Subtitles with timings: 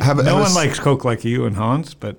[0.00, 2.16] Have, No have one likes Coke like you and Hans, but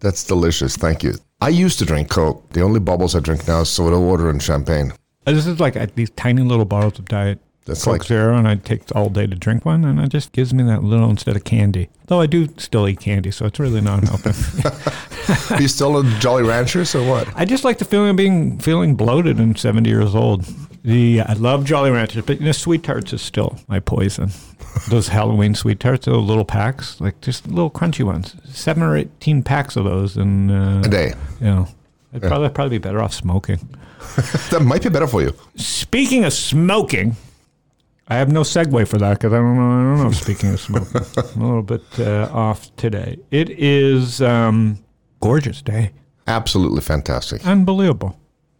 [0.00, 0.76] That's delicious.
[0.76, 1.14] Thank you.
[1.40, 2.48] I used to drink Coke.
[2.50, 4.92] The only bubbles I drink now is soda water and champagne.
[5.24, 8.46] this is like uh, these tiny little bottles of Diet That's Coke like Zero, and
[8.48, 11.36] I take all day to drink one, and it just gives me that little instead
[11.36, 11.88] of candy.
[12.06, 14.32] Though I do still eat candy, so it's really not helping.
[15.50, 17.28] Are you still a Jolly Ranchers or what?
[17.36, 20.44] I just like the feeling of being feeling bloated and 70 years old.
[20.84, 24.30] The I love Jolly Ranchers, but you know, sweet tarts is still my poison.
[24.88, 29.42] Those Halloween sweet tarts, those little packs, like just little crunchy ones, seven or eighteen
[29.42, 31.14] packs of those, and uh, A day.
[31.40, 31.68] you know,
[32.14, 33.58] I'd probably probably be better off smoking.
[34.50, 35.34] That might be better for you.
[35.56, 37.14] Speaking of smoking,
[38.08, 39.62] I have no segue for that because I don't know.
[39.70, 40.10] I don't know.
[40.12, 41.02] Speaking of smoking,
[41.34, 43.18] I'm a little bit uh, off today.
[43.30, 44.78] It is um,
[45.20, 45.90] gorgeous day,
[46.26, 47.46] Absolutely fantastic.
[47.46, 48.18] unbelievable.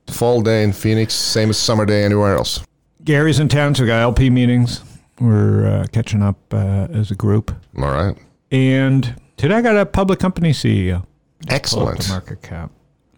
[0.08, 2.60] Fall day in Phoenix, same as summer day anywhere else.
[3.04, 4.82] Gary's in town, so we got LP meetings.
[5.20, 8.16] We're uh, catching up uh, as a group, All right.
[8.52, 11.00] and today I got a public company CEO.
[11.00, 12.08] Pull up the Excellent.
[12.08, 12.70] market cap.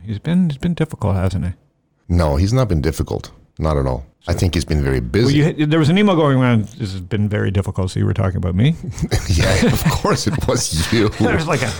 [0.02, 1.52] He's been he's been difficult, hasn't he?
[2.08, 3.30] No, he's not been difficult.
[3.60, 4.04] Not at all.
[4.28, 5.40] I think he's been very busy.
[5.42, 6.64] Well, you, there was an email going around.
[6.64, 7.90] This has been very difficult.
[7.90, 8.76] So you were talking about me.
[9.28, 11.08] yeah, of course it was you.
[11.18, 11.72] There was like a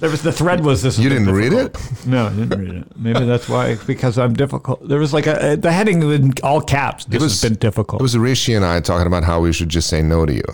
[0.00, 0.98] there was the thread was this.
[0.98, 1.76] You didn't read it?
[2.06, 2.96] No, I didn't read it.
[2.96, 4.86] Maybe that's why because I'm difficult.
[4.88, 7.04] There was like a uh, the heading in all caps.
[7.06, 8.00] This was- has been difficult.
[8.00, 10.44] It was Rishi and I talking about how we should just say no to you.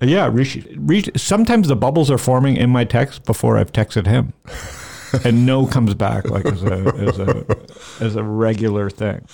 [0.00, 4.06] Uh, yeah, Rishi, Rishi, sometimes the bubbles are forming in my text before I've texted
[4.06, 4.32] him,
[5.24, 6.76] and no comes back like as a
[7.08, 7.56] as a
[8.00, 9.26] as a regular thing.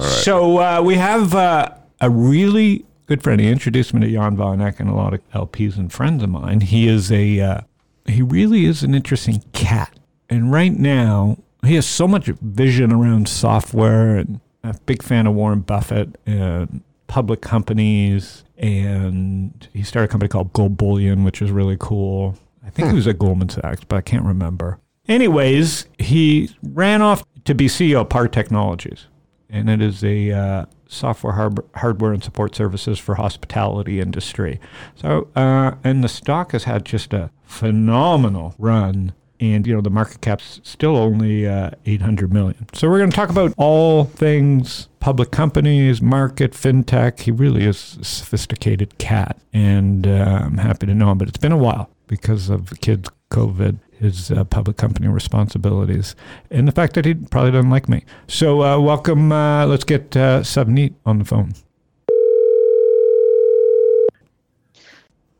[0.00, 3.40] So uh, we have uh, a really good friend.
[3.40, 6.30] He introduced me to Jan van Eck and a lot of LPs and friends of
[6.30, 6.60] mine.
[6.60, 7.60] He is a uh,
[8.06, 13.28] he really is an interesting cat, and right now he has so much vision around
[13.28, 18.44] software and a big fan of Warren Buffett and public companies.
[18.56, 22.36] And he started a company called Gold Bullion, which is really cool.
[22.64, 24.78] I think he was at Goldman Sachs, but I can't remember.
[25.06, 29.06] Anyways, he ran off to be CEO of PAR Technologies,
[29.50, 34.60] and it is a uh, software hard- hardware and support services for hospitality industry.
[34.94, 39.12] So, uh, and the stock has had just a phenomenal run.
[39.40, 42.66] And you know the market cap's still only uh, 800 million.
[42.72, 47.20] So we're going to talk about all things public companies, market, fintech.
[47.20, 51.18] He really is a sophisticated cat, and uh, I'm happy to know him.
[51.18, 56.14] But it's been a while because of the kids' COVID, his uh, public company responsibilities,
[56.50, 58.04] and the fact that he probably doesn't like me.
[58.28, 59.32] So uh, welcome.
[59.32, 61.52] Uh, let's get uh, Savneet on the phone.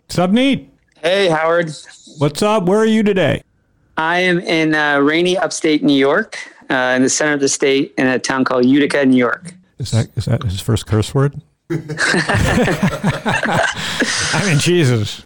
[0.08, 0.66] Savneet,
[1.02, 1.70] Hey, Howard.
[2.18, 2.64] what's up?
[2.64, 3.42] Where are you today?
[3.96, 6.38] I am in uh, rainy upstate New York,
[6.70, 9.54] uh, in the center of the state, in a town called Utica, New York.
[9.78, 11.40] Is that is that his first curse word?
[11.70, 11.74] I
[14.46, 15.24] mean, Jesus.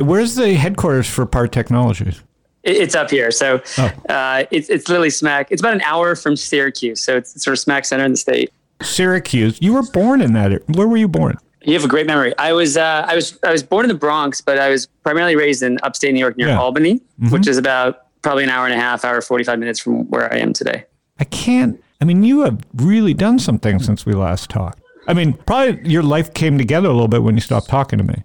[0.00, 2.22] Where's the headquarters for PAR Technologies?
[2.62, 3.90] It, it's up here, so Oh.
[4.08, 5.50] uh, it's it's literally smack.
[5.50, 8.52] It's about an hour from Syracuse, so it's sort of smack center in the state.
[8.82, 9.58] Syracuse.
[9.60, 10.66] You were born in that.
[10.70, 11.36] Where were you born?
[11.62, 12.32] You have a great memory.
[12.38, 15.36] I was uh, I was I was born in the Bronx, but I was primarily
[15.36, 16.58] raised in upstate New York near Yeah.
[16.58, 17.00] Albany,
[17.30, 20.32] which is about probably an hour and a half, hour forty five minutes from where
[20.32, 20.84] I am today.
[21.18, 21.82] I can't.
[22.00, 24.80] I mean, you have really done something since we last talked.
[25.06, 28.04] I mean, probably your life came together a little bit when you stopped talking to
[28.04, 28.22] me.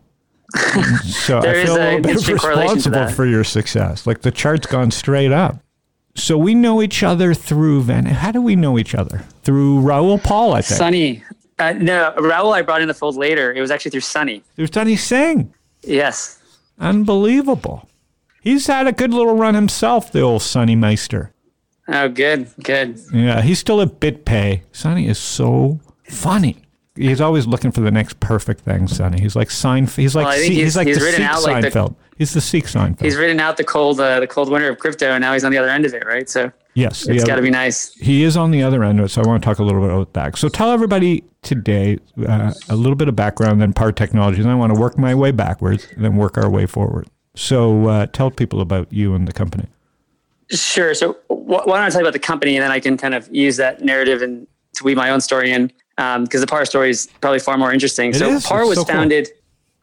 [1.04, 4.06] So There I feel a a little bit interesting correlation responsible for your success.
[4.08, 5.60] Like the chart's gone straight up.
[6.16, 8.06] So we know each other through Van.
[8.06, 9.24] How do we know each other?
[9.44, 10.78] Through Raoul Pal, I think.
[10.78, 11.24] Sonny.
[11.60, 13.54] Uh, no, Raul, I brought in the fold later.
[13.54, 14.44] It was actually through Sonny.
[14.56, 15.54] There's Sonny Singh.
[15.84, 16.40] Yes.
[16.80, 17.88] Unbelievable.
[18.42, 21.34] He's had a good little run himself, the old Sonny Meister.
[21.88, 23.00] Oh, good, good.
[23.14, 24.62] Yeah, he's still at BitPay.
[24.72, 26.58] Sonny is so funny.
[26.96, 29.20] He's always looking for the next perfect thing, Sonny.
[29.20, 29.96] He's like Seinfeld.
[29.98, 31.70] He's like Well, I think Se- he's, he's- like he's the Sikh out like the-
[31.70, 31.96] Seinfeld.
[32.18, 33.02] he's the Sikh Seinfeld.
[33.02, 35.52] He's ridden out the cold, uh, the cold winter of crypto, and now he's on
[35.52, 36.30] the other end of it, right?
[36.30, 37.94] So yes, it's got to be nice.
[37.96, 39.82] He is on the other end of it, so I want to talk a little
[39.82, 40.38] bit about that.
[40.38, 44.56] So tell everybody today uh, a little bit of background, then part technology, and I
[44.56, 47.08] want to work my way backwards, and then work our way forward.
[47.36, 49.68] So uh, tell people about you and the company.
[50.50, 50.94] Sure.
[50.94, 53.14] So wh- why don't I tell you about the company, and then I can kind
[53.14, 56.90] of use that narrative and to weave my own story in, because the PAR story
[56.90, 58.10] is probably far more interesting.
[58.10, 58.46] It so is.
[58.46, 58.96] PAR It's was so cool.
[58.96, 59.30] founded.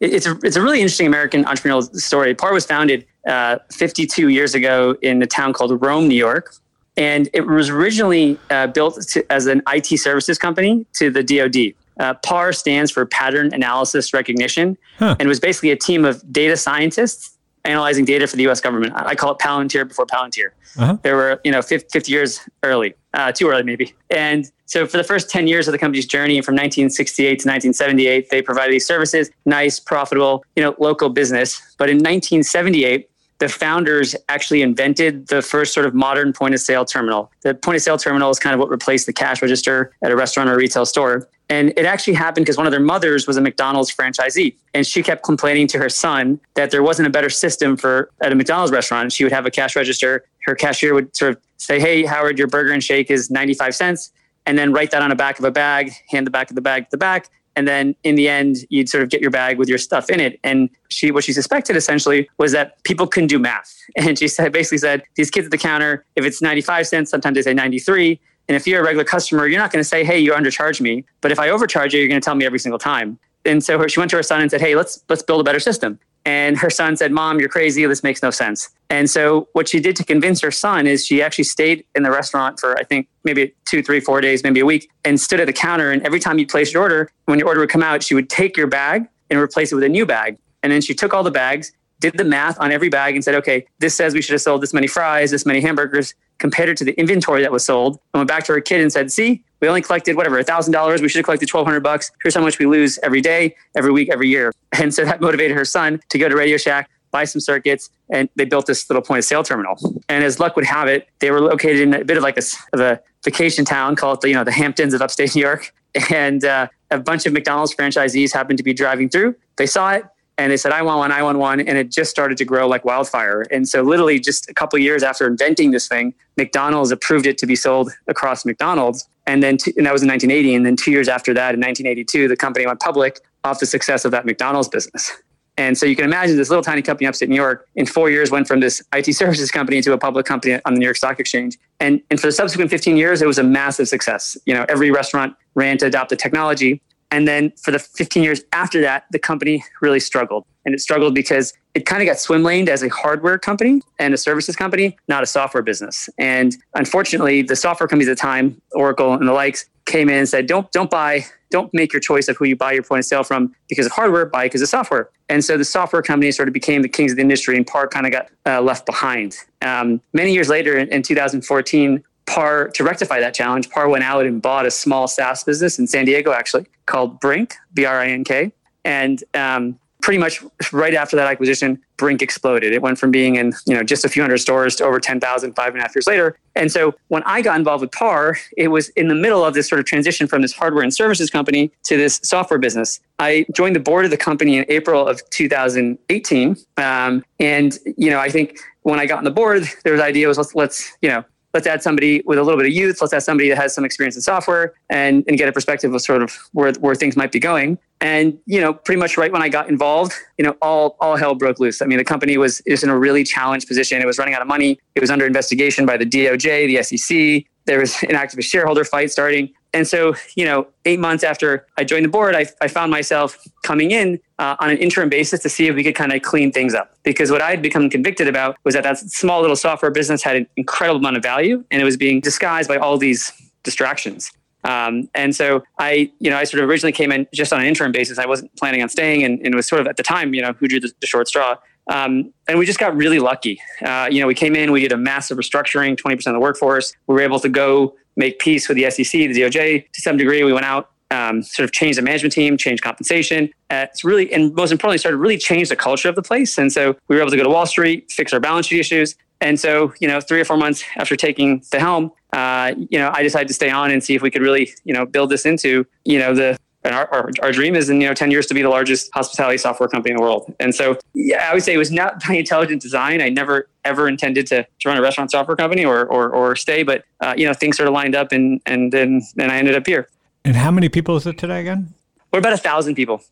[0.00, 2.34] it's a it's a really interesting American entrepreneurial story.
[2.34, 6.54] PAR was founded uh, 52 years ago in a town called Rome, New York,
[6.96, 11.74] and it was originally uh, built to, as an IT services company to the DoD.
[12.00, 15.16] Uh, PAR stands for Pattern Analysis Recognition, huh.
[15.20, 18.60] and was basically a team of data scientists analyzing data for the U.S.
[18.60, 18.92] government.
[18.96, 20.50] I call it Palantir before Palantir.
[20.78, 20.96] Uh-huh.
[21.02, 23.94] They were, you know, 50 years early, uh, too early maybe.
[24.10, 28.30] And so for the first 10 years of the company's journey, from 1968 to 1978,
[28.30, 31.60] they provided these services, nice, profitable, you know, local business.
[31.76, 33.06] But in 1978,
[33.38, 37.30] the founders actually invented the first sort of modern point of sale terminal.
[37.42, 40.16] The point of sale terminal is kind of what replaced the cash register at a
[40.16, 41.28] restaurant or retail store.
[41.50, 44.56] And it actually happened because one of their mothers was a McDonald's franchisee.
[44.72, 48.32] And she kept complaining to her son that there wasn't a better system for at
[48.32, 49.12] a McDonald's restaurant.
[49.12, 50.24] She would have a cash register.
[50.46, 54.12] Her cashier would sort of say, Hey, Howard, your burger and shake is 95 cents.
[54.46, 56.62] And then write that on the back of a bag, hand the back of the
[56.62, 57.28] bag to the back.
[57.54, 60.20] And then in the end, you'd sort of get your bag with your stuff in
[60.20, 60.40] it.
[60.42, 63.78] And she, what she suspected essentially was that people couldn't do math.
[63.96, 67.34] And she said, basically said, these kids at the counter, if it's 95 cents, sometimes
[67.34, 68.18] they say 93.
[68.48, 71.04] And if you're a regular customer, you're not going to say, hey, you undercharged me.
[71.20, 73.18] But if I overcharge you, you're going to tell me every single time.
[73.44, 75.60] And so she went to her son and said, hey, let's, let's build a better
[75.60, 75.98] system.
[76.24, 77.84] And her son said, Mom, you're crazy.
[77.86, 78.70] This makes no sense.
[78.90, 82.10] And so what she did to convince her son is she actually stayed in the
[82.10, 85.46] restaurant for, I think, maybe two, three, four days, maybe a week, and stood at
[85.46, 85.90] the counter.
[85.90, 88.30] And every time you placed your order, when your order would come out, she would
[88.30, 90.38] take your bag and replace it with a new bag.
[90.62, 93.34] And then she took all the bags, did the math on every bag, and said,
[93.36, 96.76] okay, this says we should have sold this many fries, this many hamburgers, compared it
[96.76, 99.42] to the inventory that was sold, and went back to her kid and said, see,
[99.62, 101.00] we only collected whatever a thousand dollars.
[101.00, 102.10] We should have collected twelve hundred bucks.
[102.22, 104.52] Here's how much we lose every day, every week, every year.
[104.80, 108.28] And so that motivated her son to go to Radio Shack, buy some circuits, and
[108.36, 109.76] they built this little point of sale terminal.
[110.08, 112.42] And as luck would have it, they were located in a bit of like a,
[112.72, 115.72] of a vacation town called the you know the Hamptons of upstate New York.
[116.10, 119.34] And uh, a bunch of McDonald's franchisees happened to be driving through.
[119.56, 120.06] They saw it
[120.38, 121.60] and they said, I want one, I want one.
[121.60, 123.42] And it just started to grow like wildfire.
[123.50, 127.46] And so, literally, just a couple years after inventing this thing, McDonald's approved it to
[127.46, 129.06] be sold across McDonald's.
[129.26, 130.54] And then, and that was in 1980.
[130.54, 134.04] And then, two years after that, in 1982, the company went public off the success
[134.04, 135.12] of that McDonald's business.
[135.58, 138.30] And so you can imagine this little tiny company upstate New York in four years
[138.30, 141.20] went from this IT services company to a public company on the New York Stock
[141.20, 141.58] Exchange.
[141.78, 144.36] And, and for the subsequent 15 years, it was a massive success.
[144.46, 146.80] You know, every restaurant ran to adopt the technology.
[147.12, 150.46] And then for the 15 years after that, the company really struggled.
[150.64, 154.14] And it struggled because it kind of got swim laned as a hardware company and
[154.14, 156.08] a services company, not a software business.
[156.18, 160.28] And unfortunately, the software companies at the time, Oracle and the likes, came in and
[160.28, 163.04] said, don't, don't buy, don't make your choice of who you buy your point of
[163.04, 165.10] sale from because of hardware, buy because of software.
[165.28, 167.88] And so the software companies sort of became the kings of the industry and PAR
[167.88, 169.36] kind of got uh, left behind.
[169.60, 174.26] Um, many years later, in, in 2014, PAR, to rectify that challenge, PAR went out
[174.26, 178.08] and bought a small SaaS business in San Diego, actually, called Brink, B R I
[178.08, 178.52] N K.
[178.84, 182.72] And um, pretty much right after that acquisition, Brink exploded.
[182.72, 185.54] It went from being in you know just a few hundred stores to over 10,000
[185.54, 186.36] five and a half years later.
[186.54, 189.68] And so when I got involved with PAR, it was in the middle of this
[189.68, 193.00] sort of transition from this hardware and services company to this software business.
[193.18, 196.56] I joined the board of the company in April of 2018.
[196.76, 200.26] Um, and you know I think when I got on the board, there was idea
[200.26, 203.00] was let's, let's you know let's add somebody with a little bit of youth.
[203.00, 206.00] Let's add somebody that has some experience in software and, and get a perspective of
[206.00, 207.78] sort of where, where things might be going.
[208.00, 211.34] And, you know, pretty much right when I got involved, you know, all, all hell
[211.34, 211.80] broke loose.
[211.80, 214.00] I mean, the company was, was in a really challenged position.
[214.02, 214.78] It was running out of money.
[214.94, 217.46] It was under investigation by the DOJ, the SEC.
[217.66, 219.52] There was an activist shareholder fight starting.
[219.74, 223.38] And so, you know, eight months after I joined the board, I, I found myself
[223.62, 226.52] coming in uh, on an interim basis to see if we could kind of clean
[226.52, 226.94] things up.
[227.04, 230.36] Because what I had become convicted about was that that small little software business had
[230.36, 234.30] an incredible amount of value and it was being disguised by all these distractions.
[234.64, 237.66] Um, and so I, you know, I sort of originally came in just on an
[237.66, 238.18] interim basis.
[238.18, 240.42] I wasn't planning on staying and, and it was sort of at the time, you
[240.42, 241.56] know, who drew the, the short straw.
[241.88, 243.60] Um, and we just got really lucky.
[243.84, 246.94] Uh, you know, we came in, we did a massive restructuring, 20% of the workforce.
[247.06, 250.44] We were able to go make peace with the SEC, the DOJ to some degree.
[250.44, 253.50] We went out, um, sort of changed the management team, changed compensation.
[253.70, 256.58] Uh, it's really, and most importantly, started really change the culture of the place.
[256.58, 259.16] And so we were able to go to Wall Street, fix our balance sheet issues.
[259.40, 263.10] And so, you know, three or four months after taking the helm, uh, you know,
[263.12, 265.44] I decided to stay on and see if we could really, you know, build this
[265.44, 268.46] into, you know, the and our, our, our, dream is in you know 10 years
[268.46, 270.52] to be the largest hospitality software company in the world.
[270.60, 273.20] And so yeah i would say it was not by intelligent design.
[273.20, 276.82] I never ever intended to, to run a restaurant software company or or, or stay
[276.82, 279.74] but uh, you know things sort of lined up and and then and i ended
[279.74, 280.08] up here.
[280.44, 281.94] And how many people is it today again?
[282.32, 283.22] We're about a thousand people.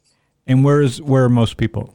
[0.47, 1.95] And where's where are most people?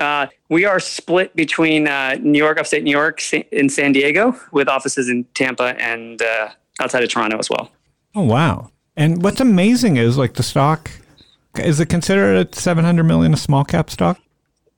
[0.00, 4.68] Uh, we are split between uh, New York, upstate New York, in San Diego, with
[4.68, 6.50] offices in Tampa and uh,
[6.80, 7.70] outside of Toronto as well.
[8.14, 8.70] Oh wow!
[8.98, 10.90] And what's amazing is like the stock
[11.56, 14.18] Is it considered at 700 million a small cap stock?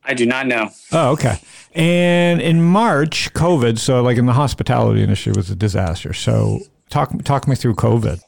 [0.05, 0.71] I do not know.
[0.93, 1.41] Oh, okay.
[1.75, 6.13] And in March, COVID, so like in the hospitality industry was a disaster.
[6.13, 6.61] So
[6.91, 8.21] talk talk me through COVID.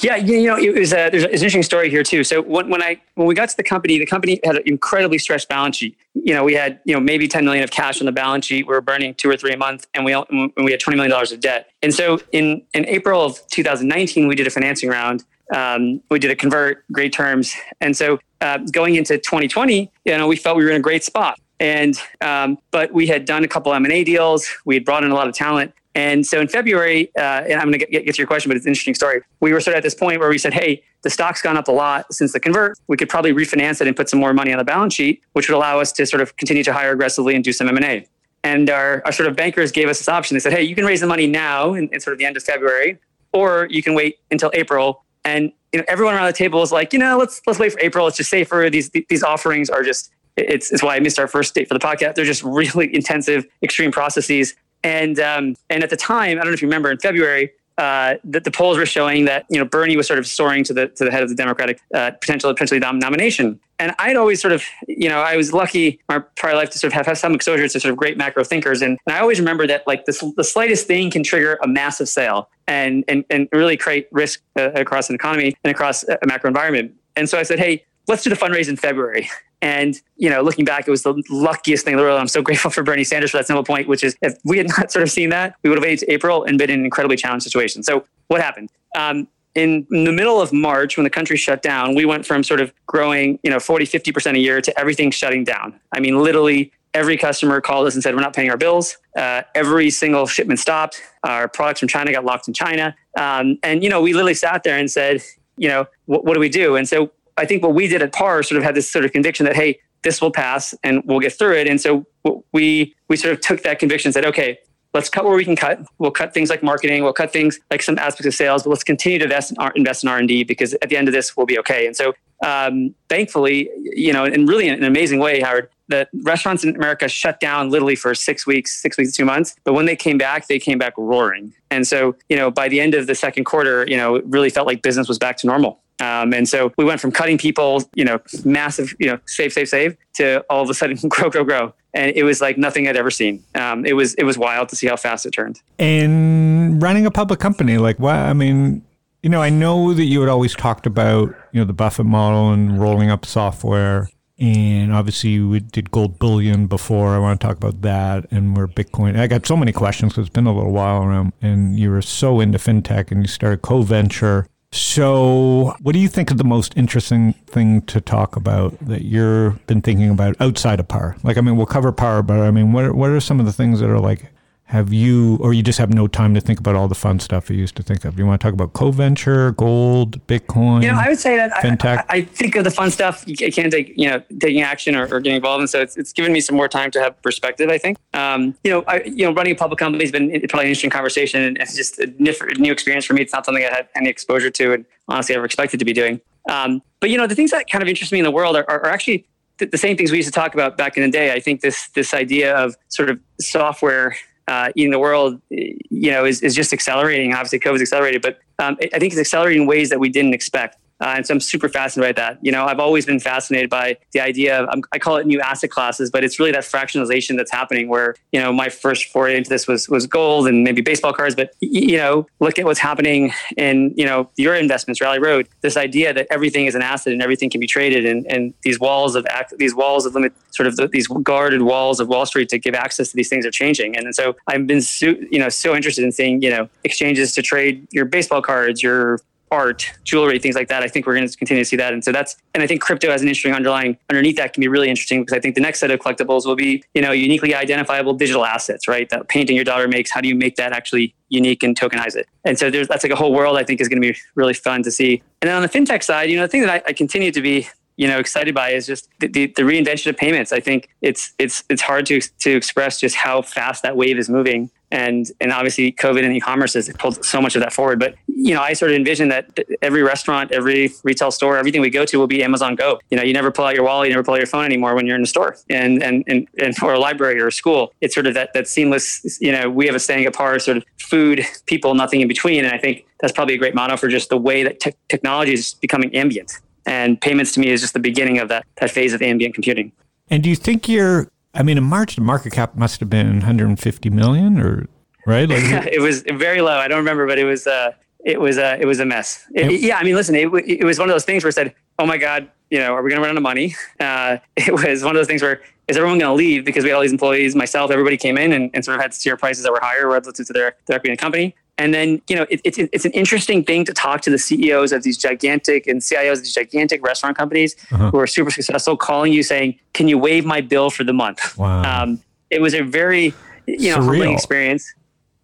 [0.00, 2.22] Yeah, you know, it was a, there's an interesting story here too.
[2.22, 5.18] So when, when I when we got to the company, the company had an incredibly
[5.18, 5.96] stretched balance sheet.
[6.14, 8.66] You know, we had you know maybe 10 million of cash on the balance sheet.
[8.66, 11.10] We were burning two or three a month, and we and we had 20 million
[11.10, 11.70] dollars of debt.
[11.82, 15.24] And so in in April of 2019, we did a financing round.
[15.54, 20.28] Um, we did a convert, great terms, and so uh, going into 2020, you know,
[20.28, 21.40] we felt we were in a great spot.
[21.60, 24.48] And um, but we had done a couple M and A deals.
[24.64, 27.66] We had brought in a lot of talent, and so in February, uh, and I'm
[27.66, 29.20] going to get, get, to your question, but it's an interesting story.
[29.40, 31.66] We were sort of at this point where we said, hey, the stock's gone up
[31.66, 32.78] a lot since the convert.
[32.86, 35.48] We could probably refinance it and put some more money on the balance sheet, which
[35.48, 38.06] would allow us to sort of continue to hire aggressively and do some M&A.
[38.44, 40.36] And our, our sort of bankers gave us this option.
[40.36, 42.36] They said, hey, you can raise the money now in, in sort of the end
[42.36, 43.00] of February,
[43.32, 45.04] or you can wait until April.
[45.24, 47.80] And you know, everyone around the table was like, you know, let's let's wait for
[47.80, 48.06] April.
[48.06, 48.70] It's just safer.
[48.70, 51.80] These these offerings are just it's, it's why I missed our first date for the
[51.80, 52.14] podcast.
[52.14, 54.54] They're just really intensive, extreme processes.
[54.84, 58.14] And um, and at the time, I don't know if you remember, in February, uh,
[58.24, 60.88] the, the, polls were showing that you know Bernie was sort of soaring to the
[60.88, 63.60] to the head of the Democratic uh, potential potentially nomination.
[63.80, 66.92] And I'd always sort of you know I was lucky my prior life to sort
[66.92, 69.38] of have, have some exposure to sort of great macro thinkers, and, and I always
[69.38, 73.76] remember that like the slightest thing can trigger a massive sale and and and really
[73.76, 76.94] create risk uh, across an economy and across a macro environment.
[77.16, 79.28] And so I said, hey, let's do the fundraise in February.
[79.60, 82.20] And, you know, looking back, it was the luckiest thing in the world.
[82.20, 84.68] I'm so grateful for Bernie Sanders for that simple point, which is if we had
[84.68, 86.84] not sort of seen that, we would have waited to April and been in an
[86.84, 87.82] incredibly challenged situation.
[87.82, 88.70] So what happened?
[88.96, 92.60] Um, in the middle of March, when the country shut down, we went from sort
[92.60, 95.78] of growing, you know, 40, 50% a year to everything shutting down.
[95.92, 98.96] I mean, literally every customer called us and said, we're not paying our bills.
[99.16, 101.02] Uh, every single shipment stopped.
[101.24, 102.94] Our products from China got locked in China.
[103.16, 105.22] Um, and, you know, we literally sat there and said,
[105.56, 106.76] you know, what do we do?
[106.76, 109.12] And so I think what we did at Par sort of had this sort of
[109.12, 111.66] conviction that, hey, this will pass and we'll get through it.
[111.66, 112.06] And so
[112.52, 114.58] we we sort of took that conviction and said, okay,
[114.94, 115.80] let's cut where we can cut.
[115.98, 117.02] We'll cut things like marketing.
[117.02, 120.02] We'll cut things like some aspects of sales, but let's continue to invest in, invest
[120.02, 121.86] in R&D because at the end of this, we'll be okay.
[121.86, 122.14] And so
[122.44, 127.40] um, thankfully, you know, in really an amazing way, Howard, the restaurants in America shut
[127.40, 129.56] down literally for six weeks, six weeks, two months.
[129.64, 131.54] But when they came back, they came back roaring.
[131.70, 134.50] And so, you know, by the end of the second quarter, you know, it really
[134.50, 135.80] felt like business was back to normal.
[136.00, 139.68] Um, and so we went from cutting people, you know, massive, you know, save, save,
[139.68, 141.74] save, to all of a sudden grow, grow, grow.
[141.94, 143.42] And it was like nothing I'd ever seen.
[143.54, 145.60] Um, it was it was wild to see how fast it turned.
[145.78, 148.14] And running a public company, like what?
[148.14, 148.84] I mean,
[149.22, 152.52] you know, I know that you had always talked about, you know, the Buffett model
[152.52, 154.08] and rolling up software.
[154.38, 157.16] And obviously, we did gold bullion before.
[157.16, 159.18] I want to talk about that and where Bitcoin.
[159.18, 161.32] I got so many questions because it's been a little while around.
[161.42, 166.30] And you were so into fintech and you started CoVenture so, what do you think
[166.30, 170.88] is the most interesting thing to talk about that you've been thinking about outside of
[170.88, 171.16] Par?
[171.22, 173.46] Like, I mean, we'll cover Par, but I mean, what are, what are some of
[173.46, 174.30] the things that are like
[174.68, 177.48] have you, or you just have no time to think about all the fun stuff
[177.48, 178.18] you used to think of?
[178.18, 180.82] You want to talk about CoVenture, gold, Bitcoin?
[180.82, 182.04] You know, I would say that fintech.
[182.10, 183.24] I, I, think of the fun stuff.
[183.26, 186.12] You can't take, you know, taking action or, or getting involved, and so it's, it's
[186.12, 187.70] given me some more time to have perspective.
[187.70, 190.66] I think, um, you know, I, you know, running a public company has been probably
[190.66, 193.22] an interesting conversation, and it's just a new experience for me.
[193.22, 196.20] It's not something I had any exposure to, and honestly, ever expected to be doing.
[196.50, 198.66] Um, but you know, the things that kind of interest me in the world are,
[198.68, 199.26] are, are actually
[199.58, 201.32] the same things we used to talk about back in the day.
[201.32, 204.16] I think this this idea of sort of software
[204.48, 207.32] uh, in the world, you know, is, is just accelerating.
[207.34, 210.76] Obviously, COVID accelerated, but um, I think it's accelerating in ways that we didn't expect.
[211.00, 212.38] Uh, and so I'm super fascinated by that.
[212.42, 215.40] You know, I've always been fascinated by the idea of, um, I call it new
[215.40, 219.36] asset classes, but it's really that fractionalization that's happening where, you know, my first foray
[219.36, 222.80] into this was, was gold and maybe baseball cards, but, you know, look at what's
[222.80, 227.12] happening in, you know, your investments, Rally Road, this idea that everything is an asset
[227.12, 230.32] and everything can be traded and, and these walls of act, these walls of limit,
[230.50, 233.46] sort of the, these guarded walls of Wall Street to give access to these things
[233.46, 233.96] are changing.
[233.96, 237.42] And so I've been, so, you know, so interested in seeing, you know, exchanges to
[237.42, 240.82] trade your baseball cards, your art, jewelry, things like that.
[240.82, 241.92] I think we're going to continue to see that.
[241.92, 244.68] And so that's, and I think crypto has an interesting underlying underneath that can be
[244.68, 247.54] really interesting because I think the next set of collectibles will be, you know, uniquely
[247.54, 249.08] identifiable digital assets, right?
[249.10, 252.26] That painting your daughter makes, how do you make that actually unique and tokenize it?
[252.44, 254.54] And so there's, that's like a whole world I think is going to be really
[254.54, 255.22] fun to see.
[255.42, 257.40] And then on the fintech side, you know, the thing that I, I continue to
[257.40, 260.52] be you know excited by is just the, the, the, reinvention of payments.
[260.52, 264.30] I think it's it's it's hard to to express just how fast that wave is
[264.30, 267.98] moving and and obviously COVID and e-commerce has pulled so much of that forward.
[267.98, 271.90] But you know, I sort of envision that every restaurant, every retail store, everything we
[271.90, 273.00] go to will be Amazon Go.
[273.10, 274.94] You know, you never pull out your wallet, you never pull out your phone anymore
[274.94, 277.92] when you're in a store and and and, and or a library or a school.
[278.00, 279.40] It's sort of that that seamless.
[279.40, 282.64] You know, we have a saying apart sort of food, people, nothing in between.
[282.64, 285.52] And I think that's probably a great motto for just the way that te- technology
[285.52, 286.52] is becoming ambient.
[286.86, 289.92] And payments to me is just the beginning of that that phase of ambient computing.
[290.30, 291.30] And do you think you're?
[291.54, 294.86] I mean, in March, the market cap must have been 150 million, or
[295.26, 295.48] right?
[295.48, 296.78] Like, it was very low.
[296.78, 297.92] I don't remember, but it was uh,
[298.24, 299.46] it was uh, it was a mess.
[299.54, 301.74] It, yeah, I mean, listen, it, it was one of those things where I said,
[301.98, 304.72] "Oh my God, you know, are we going to run out of money?" Uh, it
[304.72, 307.02] was one of those things where is everyone going to leave because we had all
[307.02, 309.80] these employees, myself, everybody came in and, and sort of had share prices that were
[309.80, 311.56] higher relative to their, their equity in the company.
[311.78, 314.90] And then, you know, it, it's it's an interesting thing to talk to the CEOs
[314.92, 318.10] of these gigantic and CIOs of these gigantic restaurant companies uh-huh.
[318.10, 321.56] who are super successful, calling you saying, "Can you waive my bill for the month?"
[321.56, 322.02] Wow.
[322.02, 322.20] Um,
[322.50, 323.32] it was a very,
[323.66, 324.04] you know, Surreal.
[324.04, 324.92] humbling experience.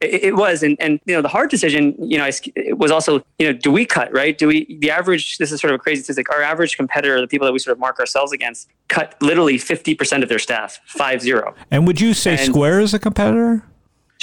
[0.01, 3.25] It, it, was, and and you know, the hard decision, you know, it was also,
[3.39, 4.37] you know, do we cut right?
[4.37, 4.77] Do we?
[4.81, 5.39] The average.
[5.39, 6.35] This is sort of a crazy statistic.
[6.35, 9.95] Our average competitor, the people that we sort of mark ourselves against, cut literally fifty
[9.95, 11.55] percent of their staff, five zero.
[11.71, 13.63] And would you say and, Square is a competitor?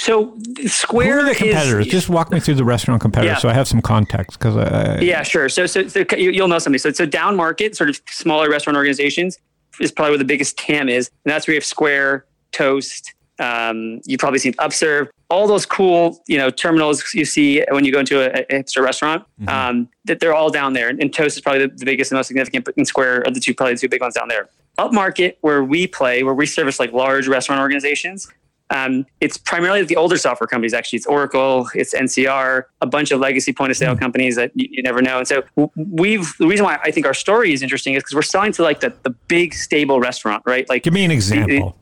[0.02, 1.86] So Square Who are the competitors?
[1.86, 3.38] Is, Just walk me through the restaurant competitors, yeah.
[3.38, 4.36] so I have some context.
[4.36, 4.56] Because
[5.00, 5.48] yeah, sure.
[5.48, 6.80] So, so, so you'll know somebody.
[6.80, 9.38] So, it's so down market, sort of smaller restaurant organizations
[9.78, 13.14] is probably where the biggest TAM is, and that's where you have Square, Toast.
[13.38, 17.92] Um, you've probably seen Upserve, all those cool, you know, terminals you see when you
[17.92, 19.24] go into a, a hipster restaurant.
[19.40, 19.48] Mm-hmm.
[19.48, 22.26] Um, that they're all down there, and Toast is probably the, the biggest and most
[22.26, 22.64] significant.
[22.64, 24.48] But in Square are the two probably the two big ones down there.
[24.78, 28.26] Upmarket, where we play, where we service like large restaurant organizations,
[28.72, 30.72] um, it's primarily the older software companies.
[30.72, 34.00] Actually, it's Oracle, it's NCR, a bunch of legacy point of sale mm.
[34.00, 35.18] companies that you, you, never know.
[35.18, 35.44] And so
[35.76, 38.62] we've the reason why I think our story is interesting is because we're selling to
[38.62, 40.66] like the, the big stable restaurant, right?
[40.70, 41.76] Like give me an example.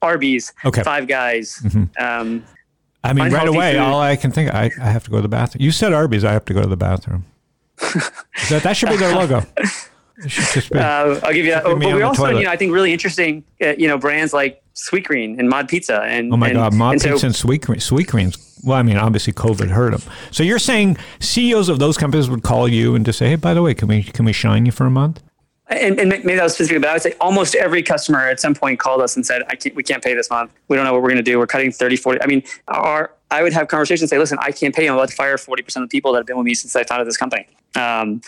[0.00, 0.82] Arby's, okay.
[0.82, 1.60] Five Guys.
[1.62, 2.02] Mm-hmm.
[2.02, 2.44] Um,
[3.04, 3.80] I mean, right away, food.
[3.80, 5.62] all I can think, I, I have to go to the bathroom.
[5.62, 7.24] You said Arby's, I have to go to the bathroom.
[8.48, 9.42] that, that should be their logo.
[10.74, 11.64] uh, I'll give you that.
[11.64, 15.38] But we also, you know, I think really interesting, uh, you know, brands like Sweetgreen
[15.38, 18.64] and Mod Pizza and oh my and, god, Mod and Pizza so, and Sweetgreen, Sweetgreens.
[18.64, 20.12] Well, I mean, obviously COVID hurt them.
[20.30, 23.54] So you're saying CEOs of those companies would call you and just say, "Hey, by
[23.54, 25.22] the way, can we can we shine you for a month?"
[25.72, 28.54] And, and maybe that was specific, but I would say almost every customer at some
[28.54, 30.52] point called us and said, I can't, we can't pay this month.
[30.68, 31.38] We don't know what we're going to do.
[31.38, 32.22] We're cutting 30, 40.
[32.22, 34.86] I mean, our, I would have conversations and say, listen, I can't pay.
[34.86, 36.84] I'm about to fire 40% of the people that have been with me since I
[36.84, 37.46] founded this company.
[37.74, 38.20] Um,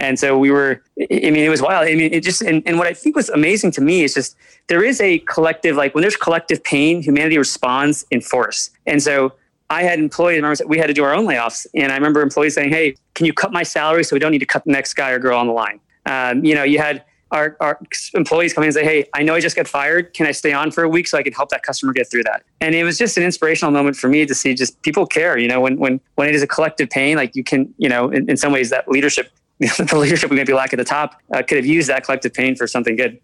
[0.00, 1.86] and so we were, I mean, it was wild.
[1.86, 4.36] I mean, it just, and, and what I think was amazing to me is just,
[4.68, 8.70] there is a collective, like when there's collective pain, humanity responds in force.
[8.86, 9.34] And so
[9.68, 11.66] I had employees, remember, we had to do our own layoffs.
[11.74, 14.38] And I remember employees saying, hey, can you cut my salary so we don't need
[14.38, 15.80] to cut the next guy or girl on the line?
[16.08, 17.78] Um, you know, you had our, our
[18.14, 20.14] employees come in and say, Hey, I know I just got fired.
[20.14, 22.24] Can I stay on for a week so I can help that customer get through
[22.24, 22.42] that?
[22.60, 25.48] And it was just an inspirational moment for me to see just people care, you
[25.48, 28.28] know, when, when, when it is a collective pain, like you can, you know, in,
[28.30, 31.58] in some ways that leadership, the leadership we maybe lack at the top uh, could
[31.58, 33.20] have used that collective pain for something good.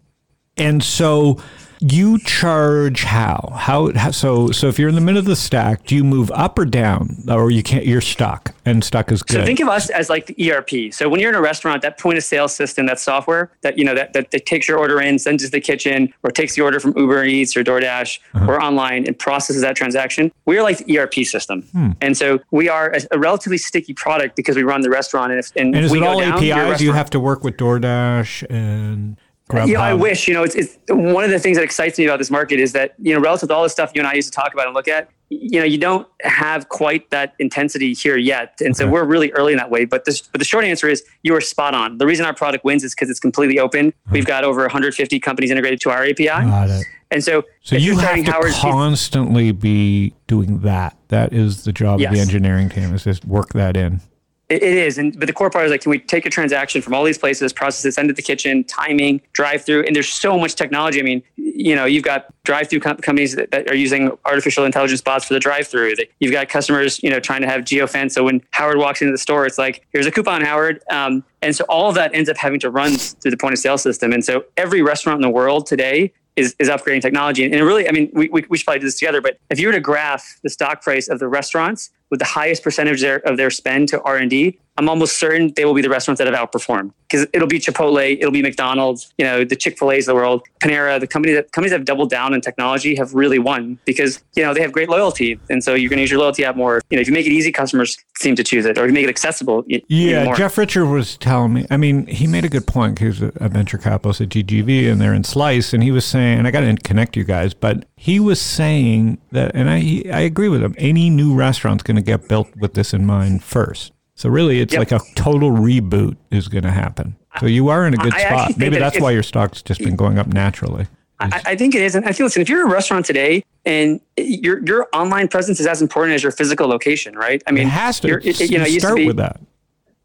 [0.57, 1.41] And so
[1.79, 3.51] you charge how?
[3.55, 3.91] how?
[3.93, 4.11] how?
[4.11, 6.65] so so if you're in the middle of the stack, do you move up or
[6.65, 7.85] down, or you can't?
[7.85, 9.41] You're stuck, and stuck is good.
[9.41, 10.93] So think of us as like the ERP.
[10.93, 13.85] So when you're in a restaurant, that point of sale system, that software that you
[13.85, 16.55] know that, that, that takes your order in, sends it to the kitchen, or takes
[16.55, 18.45] the order from Uber Eats or DoorDash uh-huh.
[18.51, 20.31] or online and processes that transaction.
[20.45, 21.91] We are like the ERP system, hmm.
[22.01, 25.31] and so we are a, a, relatively sticky product because we run the restaurant.
[25.31, 26.81] And if and, and is we it all down, APIs?
[26.81, 29.17] You have to work with DoorDash and
[29.49, 29.67] Grubhub.
[29.67, 30.27] You know, I wish.
[30.27, 32.71] You know, it's, it's one of the things that excites me about this market is
[32.73, 34.65] that you know, relative to all the stuff you and I used to talk about
[34.65, 38.87] and look at, you know, you don't have quite that intensity here yet, and so
[38.87, 39.85] we're really early in that way.
[39.85, 41.99] But this, but the short answer is you are spot on.
[41.99, 43.91] The reason our product wins is because it's completely open.
[43.91, 44.13] Mm-hmm.
[44.13, 48.51] We've got over 150 companies integrated to our API, and so so you have to
[48.53, 50.97] constantly be doing that.
[51.09, 52.09] That is the job yes.
[52.09, 54.01] of the engineering team is just work that in.
[54.47, 56.93] It is, and but the core part is like, can we take a transaction from
[56.93, 60.07] all these places, process it, send it to the kitchen, timing, drive through, and there's
[60.07, 60.99] so much technology.
[60.99, 64.63] I mean, you know, you've got drive through com- companies that, that, are using artificial
[64.63, 65.95] intelligence bots for the drive through.
[66.19, 68.11] You've got customers, you know, trying to have geofence.
[68.11, 70.83] So when Howard walks into the store, it's like, here's a coupon, Howard.
[70.91, 73.59] Um, and so all of that ends up having to run through the point of
[73.59, 74.11] sale system.
[74.13, 77.45] And so every restaurant in the world today is, is upgrading technology.
[77.45, 79.67] And really, I mean, we, we, we should probably do this together, but if you
[79.67, 83.35] were to graph the stock price of the restaurants with the highest percentage their, of
[83.35, 86.91] their spend to R&D, I'm almost certain they will be the restaurants that have outperformed
[87.07, 90.99] because it'll be Chipotle, it'll be McDonald's, you know, the Chick-fil-A's of the world, Panera,
[90.99, 94.43] the company that companies that have doubled down in technology have really won because, you
[94.43, 95.39] know, they have great loyalty.
[95.49, 96.81] And so you're going to use your loyalty app more.
[96.89, 98.93] You know, if you make it easy, customers seem to choose it or if you
[98.93, 99.63] make it accessible.
[99.67, 100.35] Yeah.
[100.35, 102.99] Jeff Richard was telling me, I mean, he made a good point.
[102.99, 105.73] He was a venture capitalist at GGV and they're in Slice.
[105.73, 109.19] And he was saying, and I got to connect you guys, but he was saying
[109.31, 112.73] that, and I, I agree with him, any new restaurant's going to get built with
[112.73, 113.93] this in mind first.
[114.15, 114.79] So really, it's yep.
[114.79, 117.17] like a total reboot is going to happen.
[117.39, 118.57] So you are in a good I spot.
[118.57, 120.87] Maybe that that's why your stock's just been going up naturally.
[121.19, 122.41] I, I, think it is, and I feel listen.
[122.41, 126.31] If you're a restaurant today, and your your online presence is as important as your
[126.31, 127.41] physical location, right?
[127.47, 128.07] I mean, it has to.
[128.21, 129.39] You know, start with that.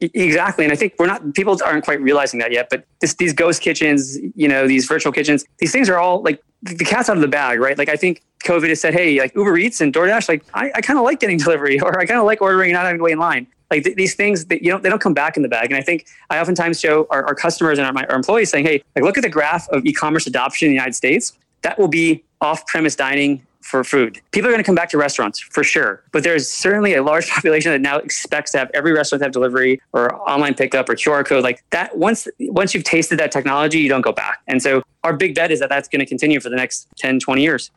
[0.00, 0.64] Exactly.
[0.64, 3.60] And I think we're not, people aren't quite realizing that yet, but this, these ghost
[3.60, 7.22] kitchens, you know, these virtual kitchens, these things are all like the cat's out of
[7.22, 7.76] the bag, right?
[7.76, 10.80] Like I think COVID has said, hey, like Uber Eats and DoorDash, like I, I
[10.80, 13.04] kind of like getting delivery or I kind of like ordering and not having to
[13.04, 13.46] wait in line.
[13.70, 15.66] Like th- these things that you know they don't come back in the bag.
[15.66, 18.82] And I think I oftentimes show our, our customers and our, our employees saying, hey,
[18.96, 21.32] like look at the graph of e-commerce adoption in the United States.
[21.62, 24.20] That will be off-premise dining for food.
[24.32, 27.28] People are going to come back to restaurants for sure, but there's certainly a large
[27.34, 31.24] population that now expects to have every restaurant have delivery or online pickup or QR
[31.24, 31.96] code like that.
[31.96, 34.40] Once once you've tasted that technology, you don't go back.
[34.48, 37.20] And so our big bet is that that's going to continue for the next 10,
[37.20, 37.70] 20 years.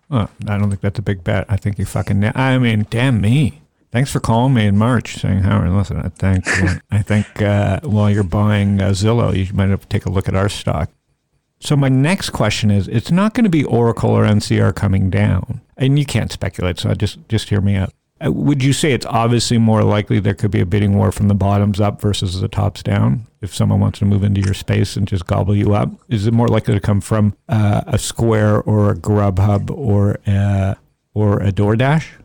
[0.47, 1.45] I don't think that's a big bet.
[1.49, 2.31] I think you fucking.
[2.35, 3.62] I mean, damn me.
[3.93, 5.69] Thanks for calling me in March, saying Howard.
[5.69, 6.47] Listen, I think
[6.91, 10.27] I think uh, while you're buying uh, Zillow, you might have to take a look
[10.27, 10.89] at our stock.
[11.59, 15.61] So my next question is: It's not going to be Oracle or NCR coming down,
[15.77, 16.79] and you can't speculate.
[16.79, 17.93] So just just hear me out.
[18.19, 21.27] Uh, would you say it's obviously more likely there could be a bidding war from
[21.27, 23.27] the bottoms up versus the tops down?
[23.41, 26.33] If someone wants to move into your space and just gobble you up, is it
[26.33, 30.77] more likely to come from uh, a Square or a Grubhub or a,
[31.13, 32.22] or a DoorDash?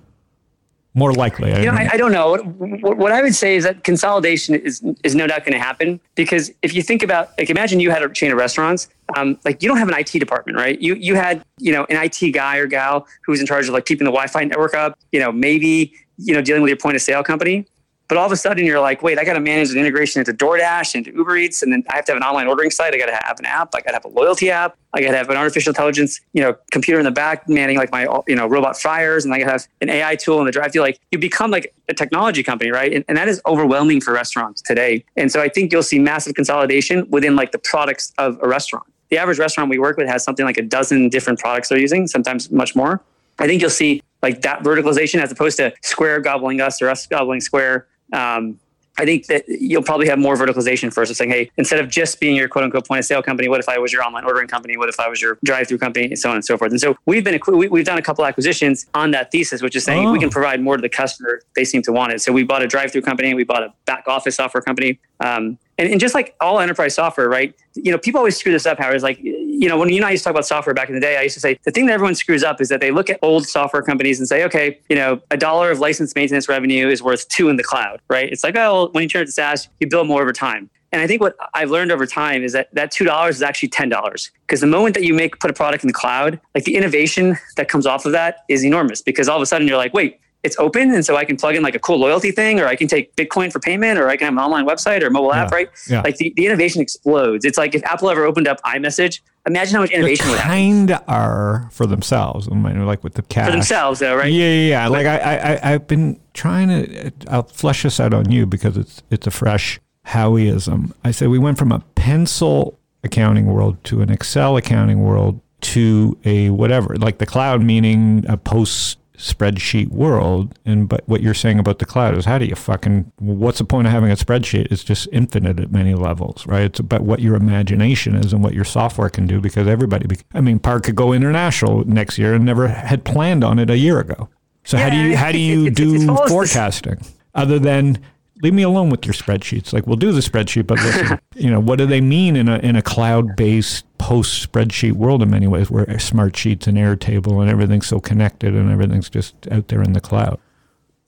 [0.98, 2.36] More likely, you know, I, I, don't know.
[2.36, 6.00] What, what, I would say is that consolidation is is no doubt going to happen
[6.16, 8.88] because if you think about, like, imagine you had a chain of restaurants.
[9.16, 10.78] Um, like, you don't have an IT department, right?
[10.80, 13.74] You you had, you know, an IT guy or gal who was in charge of
[13.74, 14.98] like keeping the Wi-Fi network up.
[15.12, 17.64] You know, maybe you know dealing with your point of sale company.
[18.08, 20.32] But all of a sudden, you're like, wait, I got to manage an integration into
[20.32, 22.94] DoorDash, into Uber Eats, and then I have to have an online ordering site.
[22.94, 23.74] I got to have an app.
[23.74, 24.78] I got to have a loyalty app.
[24.94, 27.92] I got to have an artificial intelligence, you know, computer in the back manning like
[27.92, 30.52] my, you know, robot fryers, and I got to have an AI tool in the
[30.52, 30.74] drive.
[30.74, 32.92] You like you become like a technology company, right?
[32.94, 35.04] And, and that is overwhelming for restaurants today.
[35.16, 38.86] And so I think you'll see massive consolidation within like the products of a restaurant.
[39.10, 42.06] The average restaurant we work with has something like a dozen different products they're using,
[42.06, 43.02] sometimes much more.
[43.38, 47.06] I think you'll see like that verticalization as opposed to Square gobbling us or us
[47.06, 48.58] gobbling Square um,
[48.98, 52.18] I think that you'll probably have more verticalization first of saying, hey, instead of just
[52.18, 54.48] being your quote unquote point of sale company, what if I was your online ordering
[54.48, 54.76] company?
[54.76, 56.06] What if I was your drive through company?
[56.06, 56.72] And so on and so forth.
[56.72, 60.08] And so we've been, we've done a couple acquisitions on that thesis, which is saying
[60.08, 60.12] oh.
[60.12, 61.42] we can provide more to the customer.
[61.54, 62.20] They seem to want it.
[62.20, 64.98] So we bought a drive through company, we bought a back office software company.
[65.20, 67.54] Um, and, and just like all enterprise software, right?
[67.74, 68.96] You know, people always screw this up, Howard.
[68.96, 69.20] Is like,
[69.58, 71.16] you know, when you and I used to talk about software back in the day,
[71.16, 73.18] I used to say the thing that everyone screws up is that they look at
[73.22, 77.02] old software companies and say, okay, you know, a dollar of license maintenance revenue is
[77.02, 78.30] worth two in the cloud, right?
[78.30, 80.70] It's like, oh, when you turn it to SaaS, you bill more over time.
[80.92, 83.70] And I think what I've learned over time is that that two dollars is actually
[83.70, 86.64] ten dollars because the moment that you make put a product in the cloud, like
[86.64, 89.76] the innovation that comes off of that is enormous because all of a sudden you're
[89.76, 92.60] like, wait, it's open and so i can plug in like a cool loyalty thing
[92.60, 95.10] or i can take bitcoin for payment or i can have an online website or
[95.10, 95.68] mobile app right?
[95.88, 96.02] Yeah.
[96.02, 97.44] like the, the innovation explodes.
[97.44, 101.02] It's like if apple ever opened up imessage imagine how much innovation would kind of
[101.08, 103.46] are for themselves i mean like with the cash.
[103.46, 104.32] For themselves though right?
[104.32, 104.88] Yeah yeah, yeah.
[104.88, 109.02] like I, I i've been trying to i'll flesh this out on you because it's
[109.10, 114.10] it's a fresh howieism i say we went from a pencil accounting world to an
[114.10, 120.58] excel accounting world to a whatever like the cloud meaning a post spreadsheet world.
[120.64, 123.64] And but what you're saying about the cloud is how do you fucking what's the
[123.64, 124.68] point of having a spreadsheet?
[124.70, 126.62] It's just infinite at many levels, right?
[126.62, 130.40] It's about what your imagination is and what your software can do because everybody I
[130.40, 133.98] mean PAR could go international next year and never had planned on it a year
[133.98, 134.28] ago.
[134.64, 137.00] So yeah, how do you how do you do forecasting
[137.34, 137.98] other than
[138.42, 139.72] leave me alone with your spreadsheets.
[139.72, 142.58] Like we'll do the spreadsheet, but listen, you know, what do they mean in a
[142.58, 147.40] in a cloud based post spreadsheet world in many ways where smart sheets and Airtable
[147.40, 150.38] and everything's so connected and everything's just out there in the cloud?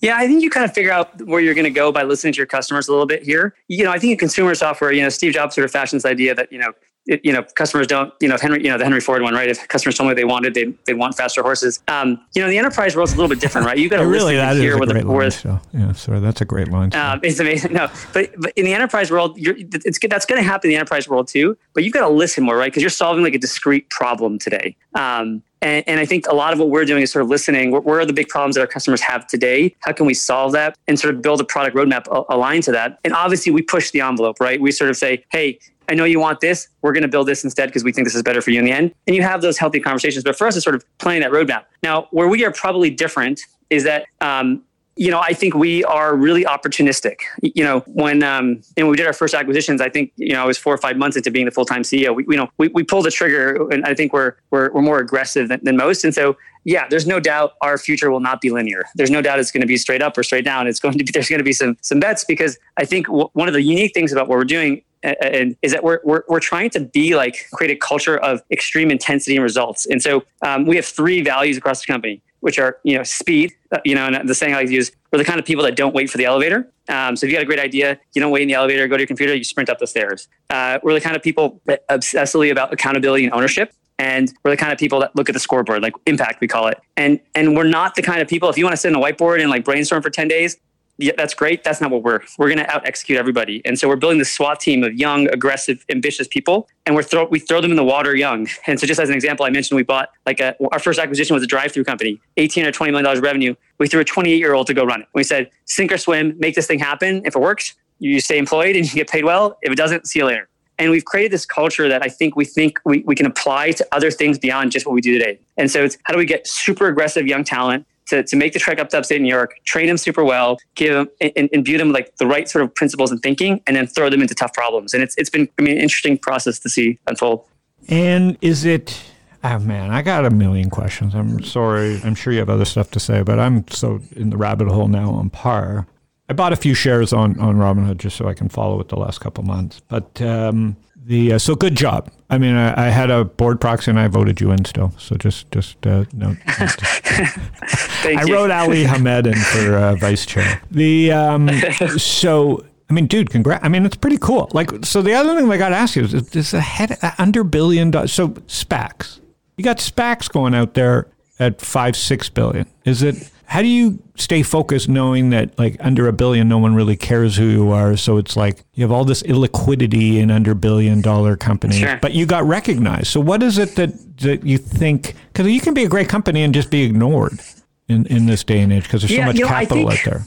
[0.01, 2.33] Yeah, I think you kind of figure out where you're going to go by listening
[2.33, 3.55] to your customers a little bit here.
[3.69, 6.09] You know, I think in consumer software, you know, Steve Jobs sort of fashions the
[6.09, 6.73] idea that, you know,
[7.07, 9.49] it, you know, customers don't, you know, Henry, you know, the Henry Ford one, right?
[9.49, 11.83] If customers told me they wanted, they they want faster horses.
[11.89, 13.79] Um, you know, the enterprise world's a little bit different, right?
[13.79, 15.31] You got to really that is a great line.
[15.31, 16.95] So, yeah, sorry, that's a great line.
[16.95, 17.71] Um, it's amazing.
[17.81, 20.77] No, but but in the enterprise world, you're, it's that's going to happen in the
[20.77, 21.57] enterprise world too.
[21.73, 22.71] But you've got to listen more, right?
[22.71, 24.77] Because you're solving like a discrete problem today.
[24.95, 27.71] Um, and, and, I think a lot of what we're doing is sort of listening.
[27.71, 29.75] Where, where, are the big problems that our customers have today?
[29.81, 32.99] How can we solve that and sort of build a product roadmap aligned to that?
[33.05, 34.61] And obviously, we push the envelope, right?
[34.61, 35.59] We sort of say, hey,
[35.91, 36.69] I know you want this.
[36.83, 38.65] We're going to build this instead because we think this is better for you in
[38.65, 38.95] the end.
[39.09, 40.23] And you have those healthy conversations.
[40.23, 41.65] But for us, it's sort of planning that roadmap.
[41.83, 44.63] Now, where we are probably different is that um,
[45.01, 47.21] you know, I think we are really opportunistic.
[47.41, 50.45] You know, when um, and we did our first acquisitions, I think you know I
[50.45, 52.15] was four or five months into being the full time CEO.
[52.15, 54.99] We, you know, we, we pulled the trigger, and I think we're we're, we're more
[54.99, 56.05] aggressive than, than most.
[56.05, 58.83] And so, yeah, there's no doubt our future will not be linear.
[58.95, 60.67] There's no doubt it's going to be straight up or straight down.
[60.67, 63.31] It's going to be there's going to be some some bets because I think w-
[63.33, 66.41] one of the unique things about what we're doing and is that we're, we're, we're
[66.41, 69.87] trying to be like create a culture of extreme intensity and results.
[69.87, 72.21] And so um, we have three values across the company.
[72.41, 73.53] Which are you know speed.
[73.73, 75.77] Uh, you know, and the saying I like use: we're the kind of people that
[75.77, 76.71] don't wait for the elevator.
[76.89, 78.97] Um, so if you got a great idea, you don't wait in the elevator, go
[78.97, 80.29] to your computer, you sprint up the stairs.
[80.51, 83.73] Uh, we're the kind of people that obsessively about accountability and ownership.
[83.99, 86.69] And we're the kind of people that look at the scoreboard, like impact, we call
[86.69, 86.81] it.
[86.97, 88.49] And and we're not the kind of people.
[88.49, 90.57] If you want to sit on a whiteboard and like brainstorm for ten days,
[91.01, 91.65] yeah, that's great.
[91.65, 92.21] That's not what we're.
[92.39, 93.63] We're going to out execute everybody.
[93.65, 97.25] And so we're building this SWAT team of young, aggressive, ambitious people, and we're throw
[97.25, 98.49] we throw them in the water young.
[98.67, 101.35] And so, just as an example, I mentioned we bought like a our first acquisition
[101.35, 103.55] was a drive-through company, eighteen or twenty million dollars revenue.
[103.79, 105.09] We threw a twenty-eight-year-old to go run it.
[105.15, 107.23] We said, sink or swim, make this thing happen.
[107.25, 109.59] If it works, you stay employed and you get paid well.
[109.63, 110.49] If it doesn't, see you later.
[110.79, 113.87] And we've created this culture that I think we think we, we can apply to
[113.93, 115.39] other things beyond just what we do today.
[115.59, 118.59] And so it's how do we get super aggressive young talent to, to make the
[118.59, 121.93] trek up to upstate New York, train them super well, give them and imbue them
[121.93, 124.93] like the right sort of principles and thinking, and then throw them into tough problems.
[124.93, 127.45] And it's it's been I mean an interesting process to see unfold.
[127.89, 129.01] And is it?
[129.43, 131.15] Oh man, I got a million questions.
[131.15, 132.01] I'm sorry.
[132.05, 134.89] I'm sure you have other stuff to say, but I'm so in the rabbit hole
[134.89, 135.87] now on par.
[136.29, 138.97] I bought a few shares on on Robinhood just so I can follow it the
[138.97, 139.81] last couple months.
[139.89, 142.11] But um, the uh, so good job.
[142.29, 144.93] I mean, I, I, had a board proxy and I voted you in still.
[144.99, 146.37] So just just uh, no.
[146.47, 148.35] I you.
[148.35, 150.63] wrote Ali Hamed in for uh, vice chair.
[150.71, 151.51] The um,
[151.99, 152.65] so.
[152.89, 153.65] I mean, dude, congrats.
[153.65, 154.51] I mean, it's pretty cool.
[154.53, 157.45] Like, so the other thing I got to ask you is, is a head under
[157.45, 158.13] billion dollars.
[158.13, 159.21] So SPACs,
[159.57, 161.07] you got SPACs going out there
[161.39, 162.67] at five, six billion.
[162.85, 166.73] Is it, how do you stay focused knowing that like under a billion no one
[166.73, 170.55] really cares who you are so it's like you have all this illiquidity in under
[170.55, 171.99] billion dollar companies sure.
[172.01, 175.75] but you got recognized so what is it that, that you think because you can
[175.75, 177.41] be a great company and just be ignored
[177.89, 179.99] in, in this day and age because there's yeah, so much you know, capital out
[180.05, 180.25] there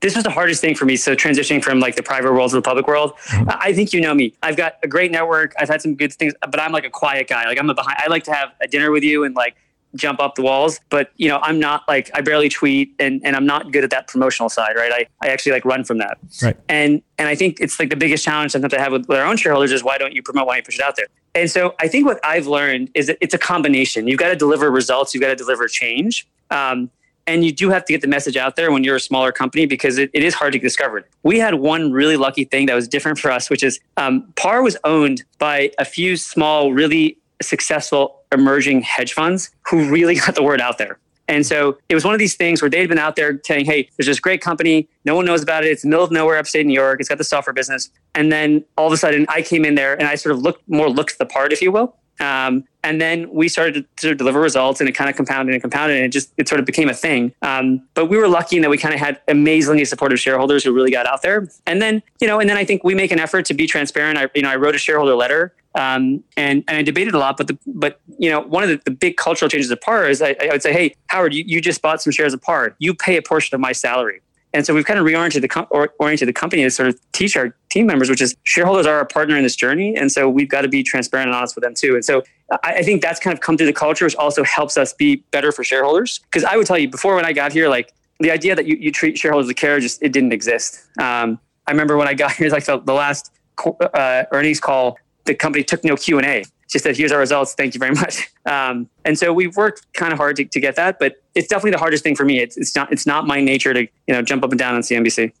[0.00, 0.96] this was the hardest thing for me.
[0.96, 3.48] So transitioning from like the private world to the public world, mm-hmm.
[3.48, 4.34] I think you know me.
[4.42, 5.54] I've got a great network.
[5.58, 7.46] I've had some good things, but I'm like a quiet guy.
[7.46, 7.96] Like I'm a behind.
[8.00, 9.56] I like to have a dinner with you and like
[9.94, 10.80] jump up the walls.
[10.90, 13.90] But you know, I'm not like I barely tweet and, and I'm not good at
[13.90, 14.92] that promotional side, right?
[14.92, 16.18] I, I actually like run from that.
[16.42, 16.56] Right.
[16.68, 19.26] And and I think it's like the biggest challenge sometimes I have with, with our
[19.26, 21.06] own shareholders is why don't you promote, why don't you push it out there?
[21.34, 24.06] And so I think what I've learned is that it's a combination.
[24.06, 26.28] You've got to deliver results, you've got to deliver change.
[26.50, 26.90] Um,
[27.26, 29.66] and you do have to get the message out there when you're a smaller company
[29.66, 31.04] because it, it is hard to get discovered.
[31.22, 34.62] We had one really lucky thing that was different for us, which is um, PAR
[34.62, 40.42] was owned by a few small, really successful emerging hedge funds who really got the
[40.42, 40.98] word out there.
[41.28, 43.88] And so it was one of these things where they'd been out there saying, hey,
[43.96, 44.88] there's this great company.
[45.04, 45.68] No one knows about it.
[45.68, 47.00] It's in the middle of nowhere, upstate New York.
[47.00, 47.88] It's got the software business.
[48.14, 50.68] And then all of a sudden I came in there and I sort of looked
[50.68, 51.96] more looked the part, if you will.
[52.20, 55.96] Um, and then we started to, deliver results and it kind of compounded and compounded
[55.96, 58.62] and it just it sort of became a thing um, but we were lucky in
[58.62, 62.02] that we kind of had amazingly supportive shareholders who really got out there and then
[62.20, 64.42] you know and then i think we make an effort to be transparent i you
[64.42, 67.58] know i wrote a shareholder letter um, and, and I debated a lot, but the,
[67.66, 70.48] but you know one of the, the big cultural changes of PAR is I, I
[70.52, 72.76] would say, hey Howard, you, you just bought some shares of PAR.
[72.78, 74.20] You pay a portion of my salary.
[74.52, 77.00] And so we've kind of reoriented the com- or oriented the company to sort of
[77.10, 80.28] teach our team members, which is shareholders are our partner in this journey, and so
[80.28, 81.96] we've got to be transparent and honest with them too.
[81.96, 82.22] And so
[82.62, 85.16] I, I think that's kind of come through the culture, which also helps us be
[85.32, 86.20] better for shareholders.
[86.20, 88.76] Because I would tell you before when I got here, like the idea that you,
[88.76, 90.86] you treat shareholders with care just it didn't exist.
[91.00, 93.32] Um, I remember when I got here, like the, the last
[93.66, 97.54] uh, earnings call, the company took no Q and A just said, here's our results.
[97.54, 98.30] Thank you very much.
[98.46, 101.70] Um, and so we've worked kind of hard to, to get that, but it's definitely
[101.70, 102.40] the hardest thing for me.
[102.40, 104.82] It's, it's not, it's not my nature to, you know, jump up and down on
[104.82, 105.32] CNBC.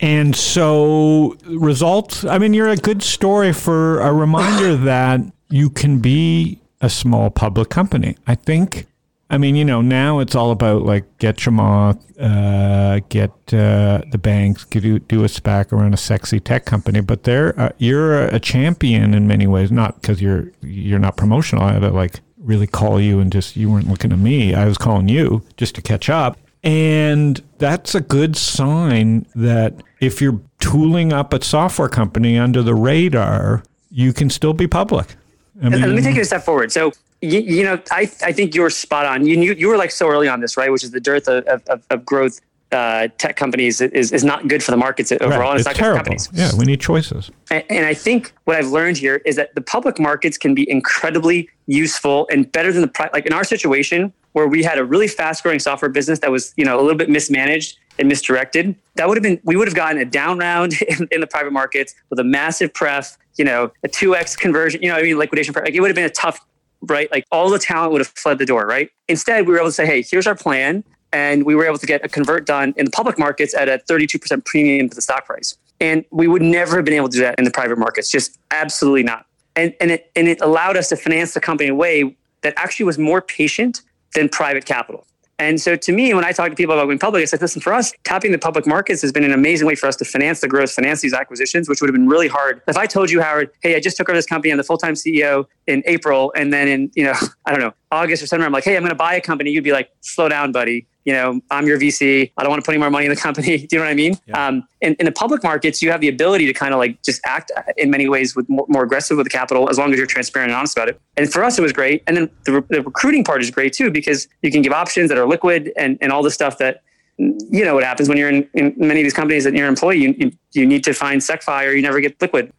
[0.00, 5.98] And so results, I mean, you're a good story for a reminder that you can
[5.98, 8.16] be a small public company.
[8.26, 8.86] I think
[9.30, 14.18] I mean, you know, now it's all about like get Chamath, uh, get uh, the
[14.18, 17.00] banks, do, do a SPAC around a sexy tech company.
[17.00, 19.70] But there, uh, you're a champion in many ways.
[19.70, 21.64] Not because you're you're not promotional.
[21.64, 24.54] I had to like really call you and just you weren't looking at me.
[24.54, 26.38] I was calling you just to catch up.
[26.64, 32.74] And that's a good sign that if you're tooling up a software company under the
[32.74, 35.16] radar, you can still be public.
[35.62, 36.72] I mean, let me take it a step forward.
[36.72, 39.26] So you, you, know, I, I think you're spot on.
[39.26, 40.70] You, you, you were like so early on this, right?
[40.70, 44.62] Which is the dearth of, of, of growth uh, tech companies is, is not good
[44.62, 45.40] for the markets overall.
[45.40, 45.60] Right.
[45.60, 46.04] It's, it's not terrible.
[46.04, 46.28] good for companies.
[46.32, 47.30] Yeah, we need choices.
[47.50, 50.70] And, and, I think what I've learned here is that the public markets can be
[50.70, 54.84] incredibly useful and better than the pri- like in our situation where we had a
[54.84, 58.76] really fast growing software business that was you know a little bit mismanaged and misdirected.
[58.96, 61.52] That would have been we would have gotten a down round in, in the private
[61.52, 64.82] markets with a massive pref, you know, a two x conversion.
[64.82, 65.54] You know, I mean liquidation.
[65.54, 66.38] Like it would have been a tough
[66.82, 67.10] right?
[67.10, 68.90] Like all the talent would have fled the door, right?
[69.08, 70.84] Instead, we were able to say, hey, here's our plan.
[71.12, 73.80] And we were able to get a convert done in the public markets at a
[73.88, 75.56] 32% premium to the stock price.
[75.80, 78.38] And we would never have been able to do that in the private markets, just
[78.50, 79.24] absolutely not.
[79.56, 82.52] And, and, it, and it allowed us to finance the company in a way that
[82.56, 83.80] actually was more patient
[84.14, 85.06] than private capital.
[85.40, 87.60] And so to me, when I talk to people about going public, I said, listen,
[87.60, 90.40] for us, tapping the public markets has been an amazing way for us to finance
[90.40, 92.60] the growth, finance these acquisitions, which would have been really hard.
[92.66, 94.94] If I told you, Howard, hey, I just took over this company, I'm the full-time
[94.94, 97.14] CEO in April, and then in, you know,
[97.46, 99.50] I don't know, August or September, I'm like, hey, I'm to buy a company.
[99.50, 102.30] You'd be like, slow down, buddy you know, I'm your VC.
[102.36, 103.56] I don't want to put any more money in the company.
[103.66, 104.18] Do you know what I mean?
[104.26, 104.46] Yeah.
[104.46, 107.22] Um, in, in the public markets, you have the ability to kind of like just
[107.24, 110.06] act in many ways with more, more, aggressive with the capital as long as you're
[110.06, 111.00] transparent and honest about it.
[111.16, 112.02] And for us, it was great.
[112.06, 115.16] And then the, the recruiting part is great too because you can give options that
[115.16, 116.82] are liquid and, and all the stuff that
[117.16, 119.70] you know what happens when you're in, in many of these companies that you're an
[119.70, 119.96] employee.
[119.96, 122.52] You, you, you need to find SecFi or you never get liquid.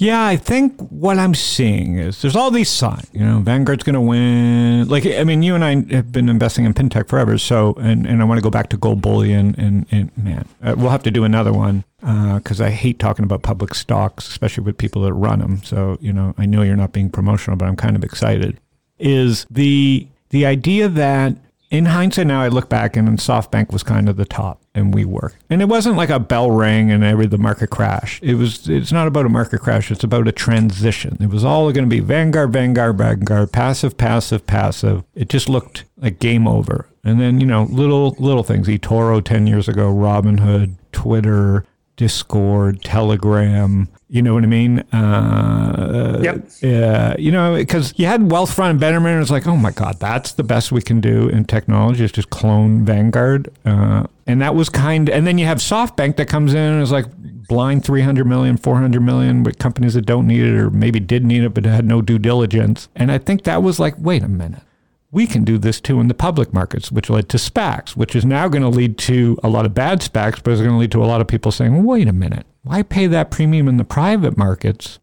[0.00, 3.08] Yeah, I think what I'm seeing is there's all these signs.
[3.12, 4.88] You know, Vanguard's going to win.
[4.88, 7.36] Like, I mean, you and I have been investing in fintech forever.
[7.36, 9.56] So, and, and I want to go back to gold bullion.
[9.58, 13.24] And, and man, uh, we'll have to do another one because uh, I hate talking
[13.24, 15.64] about public stocks, especially with people that run them.
[15.64, 18.60] So, you know, I know you're not being promotional, but I'm kind of excited.
[19.00, 21.36] Is the the idea that
[21.70, 25.04] in hindsight now I look back and SoftBank was kind of the top and we
[25.04, 25.32] were.
[25.50, 28.20] And it wasn't like a bell ring and every the market crash.
[28.22, 31.18] It was it's not about a market crash, it's about a transition.
[31.20, 35.04] It was all going to be Vanguard, Vanguard, Vanguard, passive, passive, passive.
[35.14, 36.88] It just looked like game over.
[37.04, 43.88] And then, you know, little little things, eToro 10 years ago, Robinhood, Twitter, Discord, Telegram.
[44.10, 44.78] You know what I mean?
[44.90, 46.48] Uh, yep.
[46.62, 47.14] Yeah.
[47.18, 50.32] You know, because you had Wealthfront and Betterment, and it's like, oh my God, that's
[50.32, 53.52] the best we can do in technology is just clone Vanguard.
[53.66, 56.90] Uh, and that was kind and then you have SoftBank that comes in and is
[56.92, 57.06] like
[57.48, 61.44] blind 300 million, 400 million with companies that don't need it or maybe did need
[61.44, 62.88] it but had no due diligence.
[62.96, 64.62] And I think that was like, wait a minute
[65.10, 68.24] we can do this too in the public markets, which led to SPACs, which is
[68.24, 70.92] now going to lead to a lot of bad SPACs, but it's going to lead
[70.92, 73.84] to a lot of people saying, wait a minute, why pay that premium in the
[73.84, 74.98] private markets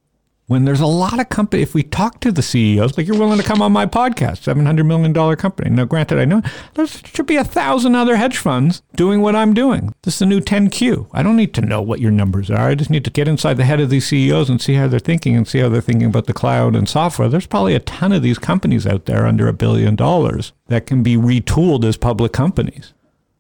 [0.48, 3.40] when there's a lot of company, if we talk to the CEOs, like you're willing
[3.40, 5.72] to come on my podcast, $700 million company.
[5.72, 6.44] Now, granted, I know
[6.76, 9.96] there should be a thousand other hedge funds doing what I'm doing.
[10.04, 11.10] This is the new 10Q.
[11.12, 12.70] I don't need to know what your numbers are.
[12.70, 15.00] I just need to get inside the head of these CEOs and see how they're
[15.00, 17.28] thinking and see how they're thinking about the cloud and software.
[17.28, 21.02] There's probably a ton of these companies out there under a billion dollars that can
[21.02, 22.94] be retooled as public companies.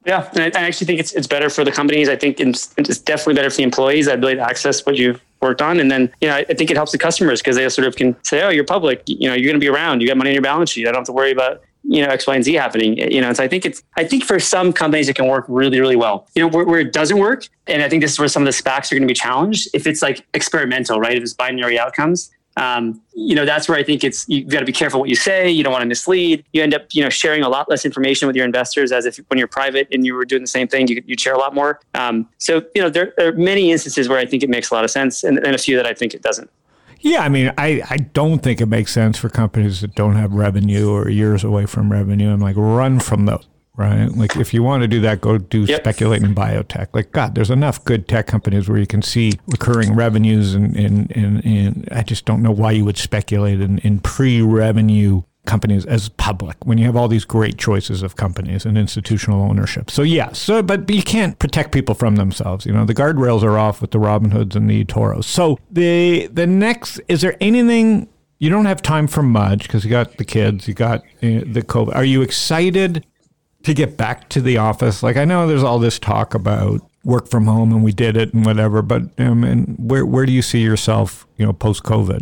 [0.05, 2.09] Yeah, and I, actually think it's it's better for the companies.
[2.09, 4.05] I think it's, it's definitely better for the employees.
[4.05, 6.77] That ability to access what you've worked on, and then you know I think it
[6.77, 9.01] helps the customers because they sort of can say, "Oh, you're public.
[9.07, 10.01] You know, you're going to be around.
[10.01, 10.87] You got money in your balance sheet.
[10.87, 13.33] I don't have to worry about you know X, Y, and Z happening." You know,
[13.33, 16.27] so I think it's I think for some companies it can work really, really well.
[16.35, 18.45] You know, where, where it doesn't work, and I think this is where some of
[18.45, 19.69] the SPACs are going to be challenged.
[19.73, 21.17] If it's like experimental, right?
[21.17, 24.65] If it's binary outcomes, um, you know that's where I think it's you've got to
[24.65, 25.49] be careful what you say.
[25.49, 26.45] You don't want to mislead.
[26.53, 29.17] You end up you know sharing a lot less information with your investors as if
[29.27, 31.53] when you're private and you were doing the same thing, you you share a lot
[31.53, 31.79] more.
[31.93, 34.73] Um, so you know there, there, are many instances where I think it makes a
[34.73, 36.49] lot of sense, and, and a few that I think it doesn't.
[37.01, 40.33] Yeah, I mean, I, I don't think it makes sense for companies that don't have
[40.33, 42.31] revenue or years away from revenue.
[42.31, 43.45] I'm like, run from those
[43.77, 44.07] right?
[44.07, 45.81] Like if you want to do that, go do yep.
[45.81, 46.87] speculate in biotech.
[46.93, 51.11] Like God, there's enough good tech companies where you can see recurring revenues, and and
[51.15, 56.09] and, and I just don't know why you would speculate in, in pre-revenue companies as
[56.09, 59.91] public when you have all these great choices of companies and institutional ownership.
[59.91, 62.65] So yeah, so but you can't protect people from themselves.
[62.65, 65.27] You know, the guardrails are off with the Robinhoods and the Toros.
[65.27, 68.09] So the the next is there anything
[68.39, 71.63] you don't have time for much because you got the kids, you got uh, the
[71.65, 71.95] COVID.
[71.95, 73.05] Are you excited
[73.65, 75.03] to get back to the office?
[75.03, 78.33] Like I know there's all this talk about work from home and we did it
[78.33, 82.21] and whatever, but um, and where where do you see yourself, you know, post COVID?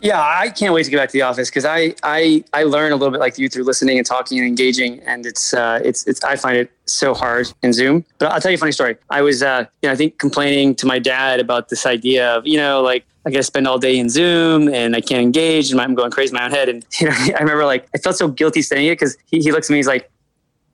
[0.00, 2.92] Yeah, I can't wait to get back to the office because I, I I learn
[2.92, 6.06] a little bit like you through listening and talking and engaging, and it's uh, it's
[6.06, 8.04] it's I find it so hard in Zoom.
[8.18, 8.96] But I'll tell you a funny story.
[9.08, 12.46] I was uh, you know I think complaining to my dad about this idea of
[12.46, 15.70] you know like I got to spend all day in Zoom and I can't engage
[15.70, 16.68] and I'm going crazy in my own head.
[16.68, 19.52] And you know I remember like I felt so guilty saying it because he, he
[19.52, 20.10] looks at me he's like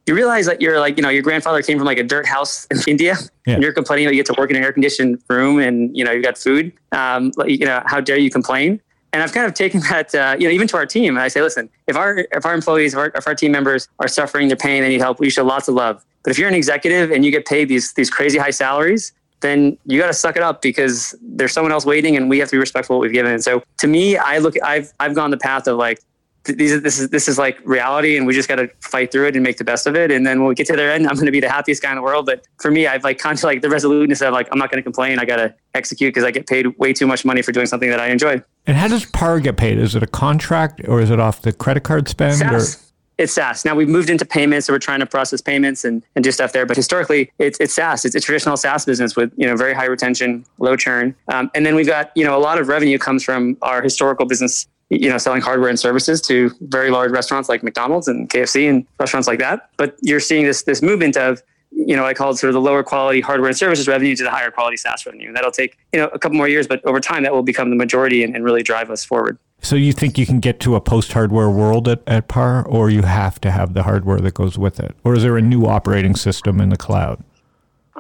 [0.07, 2.67] you realize that you're like, you know, your grandfather came from like a dirt house
[2.67, 3.55] in India yeah.
[3.55, 6.05] and you're complaining that you get to work in an air conditioned room and, you
[6.05, 6.73] know, you got food.
[6.93, 8.81] Um, you know, how dare you complain?
[9.13, 11.19] And I've kind of taken that, uh, you know, even to our team.
[11.19, 14.09] I say, listen, if our, if our employees, if our, if our team members are
[14.09, 16.05] suffering, they're pain, they need help, we show lots of love.
[16.23, 19.79] But if you're an executive and you get paid these, these crazy high salaries, then
[19.87, 22.57] you got to suck it up because there's someone else waiting and we have to
[22.57, 23.33] be respectful of what we've given.
[23.33, 26.01] And so to me, I look, I've, I've gone the path of like,
[26.45, 29.27] these is this is this is like reality and we just got to fight through
[29.27, 31.07] it and make the best of it and then when we get to the end
[31.07, 33.19] i'm going to be the happiest guy in the world but for me i've like
[33.19, 35.55] kind of like the resoluteness of like i'm not going to complain i got to
[35.75, 38.43] execute because i get paid way too much money for doing something that i enjoy
[38.67, 41.53] and how does par get paid is it a contract or is it off the
[41.53, 42.77] credit card spend SaaS.
[42.77, 43.67] or it's SaaS.
[43.67, 46.55] Now we've moved into payments, so we're trying to process payments and, and do stuff
[46.55, 46.65] there.
[46.65, 48.07] But historically, it's, it's SaaS.
[48.07, 51.67] It's a traditional SaaS business with you know very high retention, low churn, um, and
[51.67, 55.09] then we've got you know a lot of revenue comes from our historical business you
[55.09, 59.29] know, selling hardware and services to very large restaurants like McDonald's and KFC and restaurants
[59.29, 59.71] like that.
[59.77, 62.61] But you're seeing this this movement of you know, I call it sort of the
[62.61, 65.29] lower quality hardware and services revenue to the higher quality SaaS revenue.
[65.29, 67.71] And that'll take, you know, a couple more years, but over time that will become
[67.71, 69.39] the majority and, and really drive us forward.
[69.63, 72.91] So you think you can get to a post hardware world at, at PAR, or
[72.91, 74.97] you have to have the hardware that goes with it?
[75.05, 77.23] Or is there a new operating system in the cloud?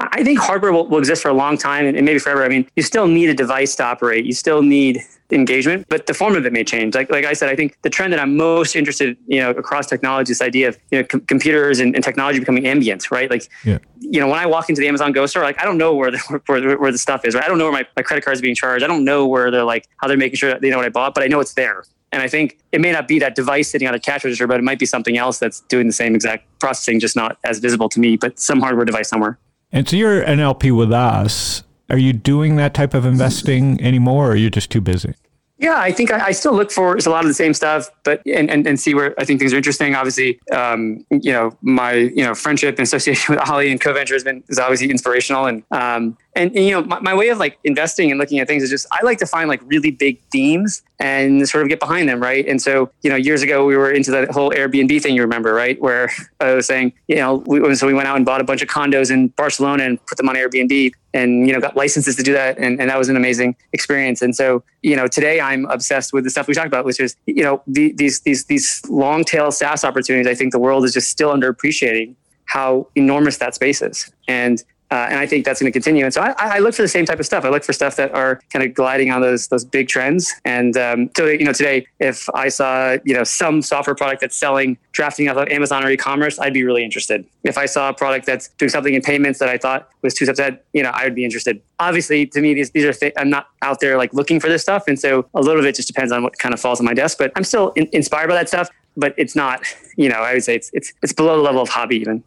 [0.01, 2.42] I think hardware will, will exist for a long time and, and maybe forever.
[2.42, 4.24] I mean, you still need a device to operate.
[4.24, 6.94] You still need engagement, but the form of it may change.
[6.94, 9.86] Like, like I said, I think the trend that I'm most interested, you know, across
[9.86, 13.30] technology, this idea of you know com- computers and, and, technology becoming ambient, right?
[13.30, 13.78] Like, yeah.
[14.01, 16.11] you know, when I walk into the Amazon Go store, like I don't know where
[16.11, 17.44] the where, where the stuff is, right?
[17.44, 18.84] I don't know where my, my credit card is being charged.
[18.84, 21.14] I don't know where they're like how they're making sure they know what I bought,
[21.14, 21.84] but I know it's there.
[22.12, 24.59] And I think it may not be that device sitting on a cash register, but
[24.59, 27.88] it might be something else that's doing the same exact processing, just not as visible
[27.88, 29.38] to me, but some hardware device somewhere.
[29.72, 31.62] And so you're an LP with us.
[31.88, 35.14] Are you doing that type of investing anymore, or are you just too busy?
[35.60, 38.24] Yeah, I think I, I, still look for a lot of the same stuff, but
[38.24, 39.94] and, and, and see where I think things are interesting.
[39.94, 44.24] Obviously, um, you know, my you know friendship and association with Ali and CoVenture has
[44.24, 47.58] been is obviously inspirational, and um, and, and, you know, my, my, way of like
[47.64, 50.82] investing and looking at things is just I like to find like really big themes
[51.01, 52.46] and sort of get behind them, right?
[52.46, 55.55] And so, you know, years ago we were into the whole Airbnb thing, you remember,
[55.55, 55.80] right?
[55.80, 58.61] Where I was saying, you know, we, so we went out and bought a bunch
[58.61, 62.22] of condos in Barcelona and put them on Airbnb and, you know, got licenses to
[62.22, 62.59] do that.
[62.59, 64.20] And, and that was an amazing experience.
[64.20, 67.16] And so, you know, today I'm obsessed with the stuff we talked about, which is,
[67.24, 70.26] you know, the, these, these, these long tail SaaS opportunities.
[70.26, 74.12] I think the world is just still underappreciating how enormous that space is.
[74.28, 76.05] And uh, and I think that's going to continue.
[76.05, 77.45] And so I, I, look for the same type of stuff.
[77.45, 80.34] I look for stuff that are kind of gliding on those those big trends.
[80.45, 84.36] And um, so you know, today, if I saw you know some software product that's
[84.36, 87.24] selling drafting off of Amazon or e-commerce, I'd be really interested.
[87.45, 90.24] If I saw a product that's doing something in payments that I thought was two
[90.24, 91.62] steps ahead, you know, I would be interested.
[91.78, 94.62] Obviously, to me, these these are th- I'm not out there like looking for this
[94.62, 96.95] stuff, and so a little bit just depends on what kind of falls on my
[96.95, 97.16] desk.
[97.16, 98.68] But I'm still in- inspired by that stuff.
[98.97, 99.62] But it's not,
[99.97, 102.24] you know, I would say it's it's it's below the level of hobby even.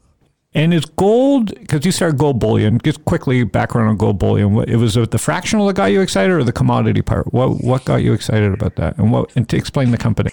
[0.55, 2.79] And is gold because you started gold bullion?
[2.83, 4.57] Just quickly background on gold bullion.
[4.67, 7.33] It was the fractional that got you excited, or the commodity part?
[7.33, 10.31] What what got you excited about that, and what and to explain the company?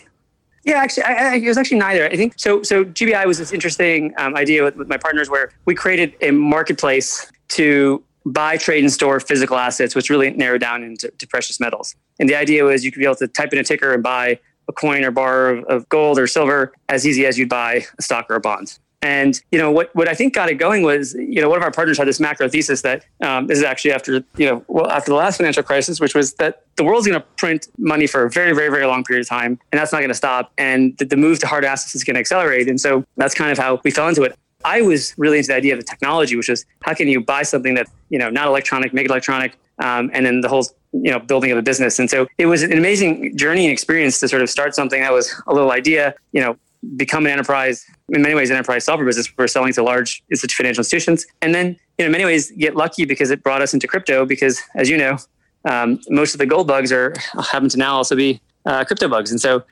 [0.65, 2.07] Yeah, actually, I, I, it was actually neither.
[2.07, 2.63] I think so.
[2.63, 6.33] So GBI was this interesting um, idea with, with my partners where we created a
[6.33, 11.95] marketplace to buy, trade, and store physical assets, which really narrowed down into precious metals.
[12.19, 14.39] And the idea was you could be able to type in a ticker and buy
[14.69, 18.03] a coin or bar of, of gold or silver as easy as you'd buy a
[18.03, 18.79] stock or a bond.
[19.03, 19.95] And you know what?
[19.95, 22.21] What I think got it going was you know one of our partners had this
[22.21, 25.63] macro thesis that um, this is actually after you know well after the last financial
[25.63, 28.85] crisis, which was that the world's going to print money for a very very very
[28.85, 31.47] long period of time, and that's not going to stop, and the, the move to
[31.47, 32.69] hard assets is going to accelerate.
[32.69, 34.37] And so that's kind of how we fell into it.
[34.67, 37.43] I was really into the idea of the technology, which is how can you buy
[37.43, 41.11] something that you know not electronic, make it electronic, um, and then the whole you
[41.11, 41.99] know building of a business.
[41.99, 45.13] And so it was an amazing journey and experience to sort of start something that
[45.13, 46.59] was a little idea, you know,
[46.97, 49.31] become an enterprise in many ways an enterprise software business.
[49.37, 51.27] We're selling to large financial institutions.
[51.43, 54.25] And then you know in many ways get lucky because it brought us into crypto
[54.25, 55.19] because as you know
[55.67, 57.15] um, most of the gold bugs are
[57.51, 59.31] happen to now also be uh, crypto bugs.
[59.31, 59.63] And so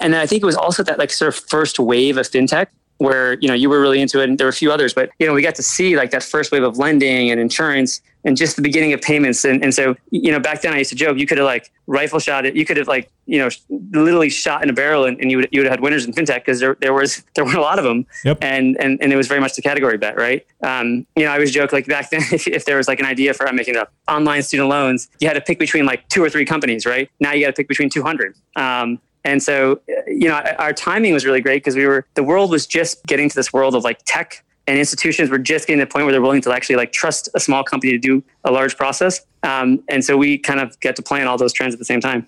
[0.00, 2.66] and i think it was also that like sort of first wave of fintech
[2.98, 5.10] where you know you were really into it and there were a few others but
[5.18, 8.36] you know we got to see like that first wave of lending and insurance and
[8.36, 9.44] just the beginning of payments.
[9.44, 11.70] And, and so you know back then i used to joke you could have like
[11.86, 12.56] rifle shot it.
[12.56, 13.48] You could have like you know
[13.92, 16.12] literally shot in a barrel and, and you would you would have had winners in
[16.12, 18.38] fintech because there, there was there were a lot of them yep.
[18.42, 20.44] and, and and it was very much the category bet right?
[20.62, 23.06] Um, you know i always joke like back then if, if there was like an
[23.06, 26.22] idea for i'm making up online student loans you had to pick between like two
[26.22, 27.08] or three companies right?
[27.20, 31.26] Now you got to pick between 200 um, and so, you know, our timing was
[31.26, 33.98] really great because we were, the world was just getting to this world of like
[34.04, 36.92] tech and institutions were just getting to the point where they're willing to actually like
[36.92, 39.20] trust a small company to do a large process.
[39.42, 42.00] Um, and so we kind of get to plan all those trends at the same
[42.00, 42.26] time.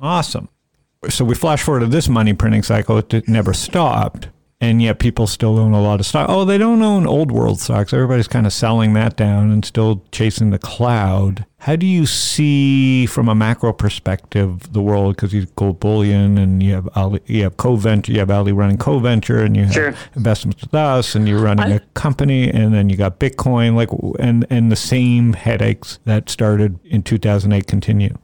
[0.00, 0.48] Awesome.
[1.08, 2.98] So we flash forward to this money printing cycle.
[2.98, 4.28] It never stopped
[4.60, 6.28] and yet people still own a lot of stock.
[6.28, 7.92] Oh, they don't own old world stocks.
[7.92, 11.46] Everybody's kind of selling that down and still chasing the cloud.
[11.58, 15.16] How do you see, from a macro perspective, the world?
[15.16, 18.52] Because you have gold bullion, and you have Ali, you have CoVenture, you have Ali
[18.52, 19.94] running CoVenture, and you have sure.
[20.16, 23.90] investments with us, and you're running I, a company, and then you got Bitcoin, like,
[24.18, 28.16] and and the same headaches that started in 2008 continue.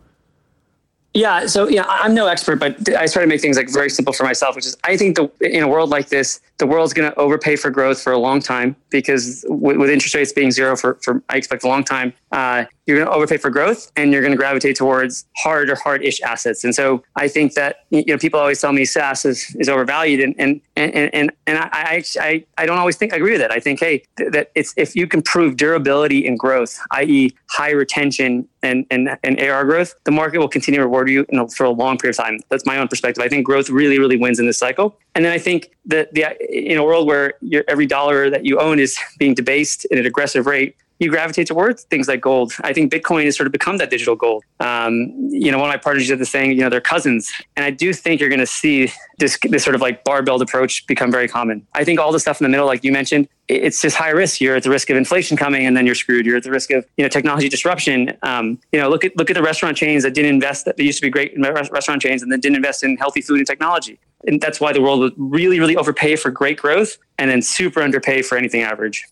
[1.16, 4.12] Yeah, so yeah, I'm no expert, but I try to make things like very simple
[4.12, 7.08] for myself, which is I think the in a world like this, the world's going
[7.08, 10.76] to overpay for growth for a long time because with, with interest rates being zero
[10.76, 14.12] for, for I expect a long time, uh, you're going to overpay for growth and
[14.12, 16.64] you're going to gravitate towards hard or hard-ish assets.
[16.64, 20.20] And so I think that you know people always tell me SaaS is, is overvalued,
[20.20, 23.50] and and and and and I, I I don't always think I agree with it.
[23.50, 27.30] I think hey that it's if you can prove durability and growth, i.e.
[27.50, 31.48] high retention and and and AR growth, the market will continue to reward you a,
[31.48, 32.40] for a long period of time.
[32.50, 33.22] That's my own perspective.
[33.24, 34.98] I think growth really really wins in this cycle.
[35.14, 37.34] And then I think that the in a world where
[37.68, 41.84] every dollar that you own is being debased at an aggressive rate, you gravitate towards
[41.84, 42.52] things like gold.
[42.62, 44.44] I think Bitcoin has sort of become that digital gold.
[44.60, 47.30] Um, you know, one of my partners did the saying, you know, they're cousins.
[47.56, 50.86] And I do think you're going to see this, this sort of like barbelled approach
[50.86, 51.66] become very common.
[51.74, 54.40] I think all the stuff in the middle, like you mentioned, it's just high risk.
[54.40, 56.24] You're at the risk of inflation coming, and then you're screwed.
[56.24, 58.16] You're at the risk of you know technology disruption.
[58.22, 60.64] Um, you know, look at look at the restaurant chains that didn't invest.
[60.64, 63.46] That used to be great restaurant chains, and then didn't invest in healthy food and
[63.46, 63.98] technology.
[64.26, 67.82] And that's why the world would really, really overpay for great growth, and then super
[67.82, 69.04] underpay for anything average.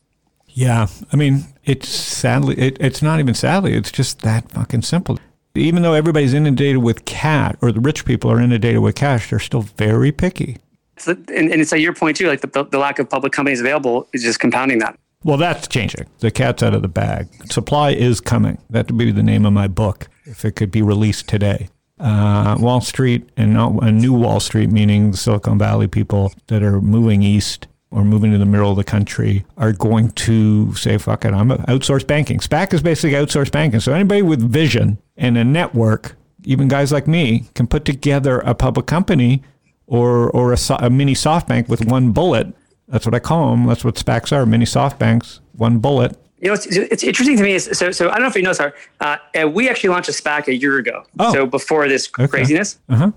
[0.55, 5.19] Yeah, I mean, it's sadly, it, it's not even sadly, it's just that fucking simple.
[5.55, 9.39] Even though everybody's inundated with cat, or the rich people are inundated with cash, they're
[9.39, 10.59] still very picky.
[10.99, 13.61] So, and, and it's a your point too, like the, the lack of public companies
[13.61, 14.99] available is just compounding that.
[15.25, 16.07] Well, that's changing.
[16.19, 17.29] The cat's out of the bag.
[17.51, 18.59] Supply is coming.
[18.71, 21.69] That would be the name of my book if it could be released today.
[22.01, 26.63] Uh, Wall Street and not, a new Wall Street, meaning the Silicon Valley people that
[26.63, 30.97] are moving east or moving to the middle of the country are going to say,
[30.97, 32.39] fuck it, I'm outsource banking.
[32.39, 33.81] SPAC is basically outsource banking.
[33.81, 38.55] So anybody with vision and a network, even guys like me, can put together a
[38.55, 39.43] public company
[39.87, 42.55] or, or a, a mini SoftBank with one bullet.
[42.89, 43.67] That's what I call them.
[43.67, 46.17] That's what SPACs are, mini SoftBanks, one bullet.
[46.41, 47.53] You know, it's, it's interesting to me.
[47.53, 48.75] Is, so, so I don't know if you know, sir.
[49.01, 49.17] Uh,
[49.53, 51.05] we actually launched a SPAC a year ago.
[51.21, 51.33] Oh.
[51.33, 52.27] So before this okay.
[52.27, 52.79] craziness.
[52.89, 53.13] Uh-huh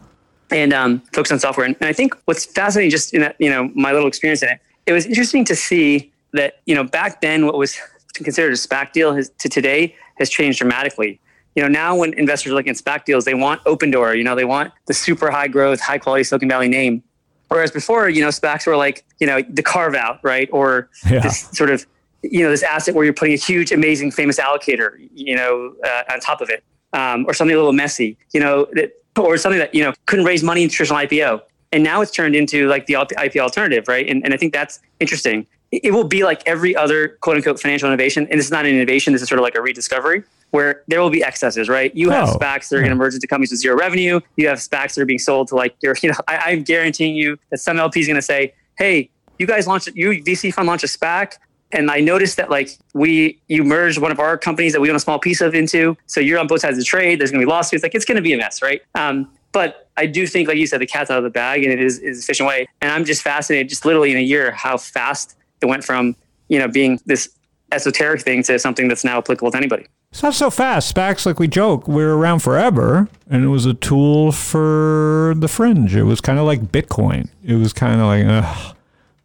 [0.52, 1.66] and um, focus on software.
[1.66, 4.50] And, and, I think what's fascinating, just in that, you know, my little experience in
[4.50, 7.78] it, it was interesting to see that you know back then what was
[8.14, 11.20] considered a SPAC deal has, to today has changed dramatically.
[11.56, 14.18] You know, now when investors are looking at SPAC deals, they want Opendoor.
[14.18, 17.02] You know, they want the super high growth, high quality Silicon Valley name.
[17.48, 20.50] Whereas before, you know, SPACs were like, you know, the carve out, right?
[20.52, 21.20] Or yeah.
[21.20, 21.86] this sort of,
[22.24, 26.04] you know, this asset where you're putting a huge, amazing, famous allocator, you know, uh,
[26.12, 29.60] on top of it, um, or something a little messy, you know, that, or something
[29.60, 32.86] that you know couldn't raise money in traditional IPO and now it's turned into like
[32.86, 34.08] the IP alternative, right?
[34.10, 35.48] And, and I think that's interesting.
[35.72, 38.76] It will be like every other quote unquote financial innovation, and this is not an
[38.76, 39.14] innovation.
[39.14, 41.94] This is sort of like a rediscovery where there will be excesses, right?
[41.96, 44.22] You have oh, SPACs that are going to merge into companies with zero revenue.
[44.38, 47.16] You have SPACs that are being sold to like your, you know, I, I'm guaranteeing
[47.16, 50.68] you that some LP is going to say, "Hey, you guys launched, you VC fund
[50.68, 51.34] launched a SPAC,
[51.72, 54.96] and I noticed that like we you merged one of our companies that we own
[54.96, 57.20] a small piece of into, so you're on both sides of the trade.
[57.20, 57.84] There's going to be lawsuits.
[57.84, 58.82] Like it's going to be a mess, right?
[58.96, 61.72] Um, but I do think, like you said, the cat's out of the bag and
[61.72, 62.68] it is, is efficient way.
[62.82, 66.14] And I'm just fascinated, just literally in a year, how fast it went from,
[66.50, 67.30] you know, being this
[67.72, 69.86] esoteric thing to something that's now applicable to anybody.
[70.12, 70.94] It's not so fast.
[70.94, 75.96] SPACs, like we joke, we're around forever, and it was a tool for the fringe.
[75.96, 77.30] It was kind of like Bitcoin.
[77.42, 78.76] It was kind of like, ugh,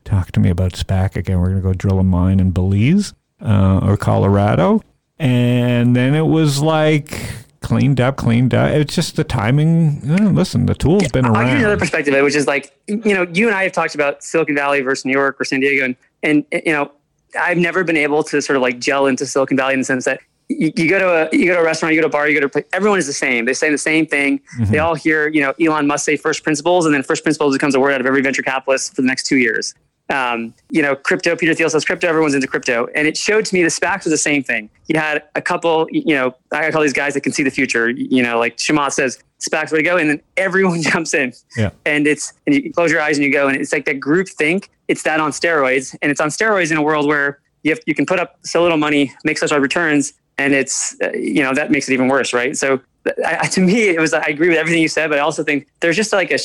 [0.05, 1.41] talk to me about SPAC again.
[1.41, 3.15] We're going to go drill a mine in Belize
[3.45, 4.81] uh, or Colorado.
[5.19, 7.19] And then it was like,
[7.61, 8.71] cleaned up, cleaned up.
[8.71, 10.01] It's just the timing.
[10.05, 11.37] You listen, the tool's been around.
[11.37, 13.95] I'll give you another perspective, which is like, you know, you and I have talked
[13.95, 16.91] about Silicon Valley versus New York or San Diego, and and you know,
[17.39, 20.05] I've never been able to sort of like gel into Silicon Valley in the sense
[20.05, 22.11] that you, you, go to a you go to a restaurant, you go to a
[22.11, 23.45] bar, you go to a everyone is the same.
[23.45, 24.41] They say the same thing.
[24.59, 24.73] Mm-hmm.
[24.73, 27.75] They all hear, you know, Elon Musk say first principles, and then first principles becomes
[27.75, 29.75] a word out of every venture capitalist for the next two years
[30.11, 32.89] um, you know, crypto, Peter Thiel says crypto, everyone's into crypto.
[32.95, 34.69] And it showed to me the SPACs were the same thing.
[34.89, 37.91] You had a couple, you know, I call these guys that can see the future,
[37.91, 39.97] you know, like Chamath says, SPACs way to go.
[39.97, 41.33] And then everyone jumps in.
[41.57, 41.71] Yeah.
[41.87, 44.29] And it's, and you close your eyes and you go, and it's like that group
[44.29, 44.71] think.
[44.89, 45.97] It's that on steroids.
[46.03, 48.63] And it's on steroids in a world where you, have, you can put up so
[48.63, 50.13] little money, make such high returns.
[50.39, 52.57] And it's, uh, you know, that makes it even worse, right?
[52.57, 52.81] So
[53.25, 55.69] I, to me, it was, I agree with everything you said, but I also think
[55.81, 56.39] there's just like a,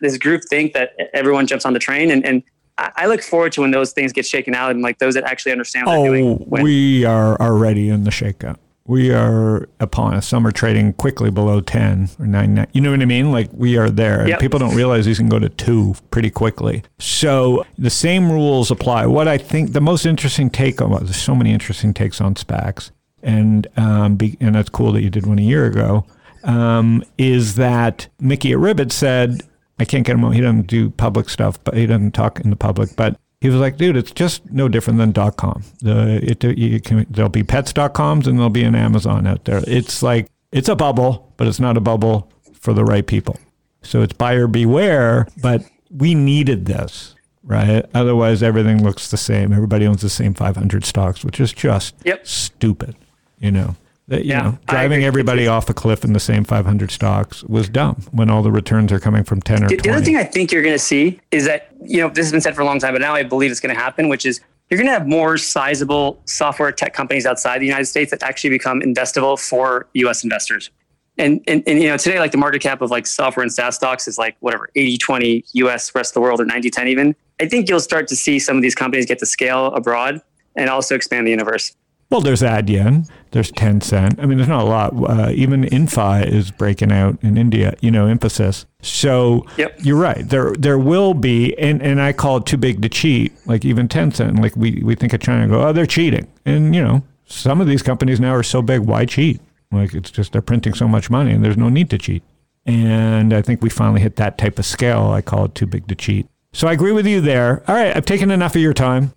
[0.00, 2.42] this group think that everyone jumps on the train and, and
[2.76, 5.52] I look forward to when those things get shaken out and like those that actually
[5.52, 6.36] understand what oh, they're doing.
[6.38, 6.62] When.
[6.62, 8.56] we are already in the shakeout.
[8.86, 10.26] We are upon us.
[10.26, 12.66] Some are trading quickly below 10 or 9.
[12.72, 13.32] You know what I mean?
[13.32, 14.28] Like we are there.
[14.28, 14.40] Yep.
[14.40, 16.82] People don't realize these can go to 2 pretty quickly.
[16.98, 19.06] So the same rules apply.
[19.06, 22.34] What I think the most interesting take on, well, there's so many interesting takes on
[22.34, 22.90] SPACs,
[23.22, 26.04] and, um, be, and that's cool that you did one a year ago,
[26.42, 29.42] um, is that Micky at Ribbit said,
[29.78, 30.32] I can't get him.
[30.32, 32.94] He doesn't do public stuff, but he doesn't talk in the public.
[32.96, 35.64] But he was like, dude, it's just no different than dot .com.
[35.80, 39.62] The it you can, there'll be pets.coms and there'll be an Amazon out there.
[39.66, 43.38] It's like it's a bubble, but it's not a bubble for the right people.
[43.82, 45.26] So it's buyer beware.
[45.42, 47.14] But we needed this.
[47.42, 47.84] right?
[47.92, 49.52] Otherwise, everything looks the same.
[49.52, 52.26] Everybody owns the same 500 stocks, which is just Yep.
[52.26, 52.96] stupid.
[53.38, 53.76] You know,
[54.08, 57.68] that, you Yeah, know, driving everybody off a cliff in the same 500 stocks was
[57.68, 59.82] dumb when all the returns are coming from 10 or The, 20.
[59.82, 62.32] the other thing I think you're going to see is that, you know, this has
[62.32, 64.26] been said for a long time, but now I believe it's going to happen, which
[64.26, 64.40] is
[64.70, 68.50] you're going to have more sizable software tech companies outside the United States that actually
[68.50, 70.70] become investable for US investors.
[71.16, 73.76] And, and, and you know, today, like the market cap of like software and SaaS
[73.76, 77.14] stocks is like whatever, 80, 20 US, rest of the world, or 90, 10 even.
[77.40, 80.20] I think you'll start to see some of these companies get to scale abroad
[80.56, 81.74] and also expand the universe.
[82.10, 84.22] Well, there's Adyen, there's Tencent.
[84.22, 84.92] I mean, there's not a lot.
[85.10, 87.74] Uh, even Infi is breaking out in India.
[87.80, 88.64] You know, Mphasis.
[88.80, 89.80] So Yep.
[89.82, 90.26] you're right.
[90.28, 93.32] There there will be, and, and I call it too big to cheat.
[93.44, 94.40] Like even Tencent.
[94.40, 96.28] Like we we think of China and go, oh, they're cheating.
[96.46, 98.80] And you know, some of these companies now are so big.
[98.82, 99.40] Why cheat?
[99.72, 102.22] Like it's just they're printing so much money, and there's no need to cheat.
[102.66, 105.08] And I think we finally hit that type of scale.
[105.08, 106.28] I call it too big to cheat.
[106.52, 107.64] So I agree with you there.
[107.66, 109.12] All right, I've taken enough of your time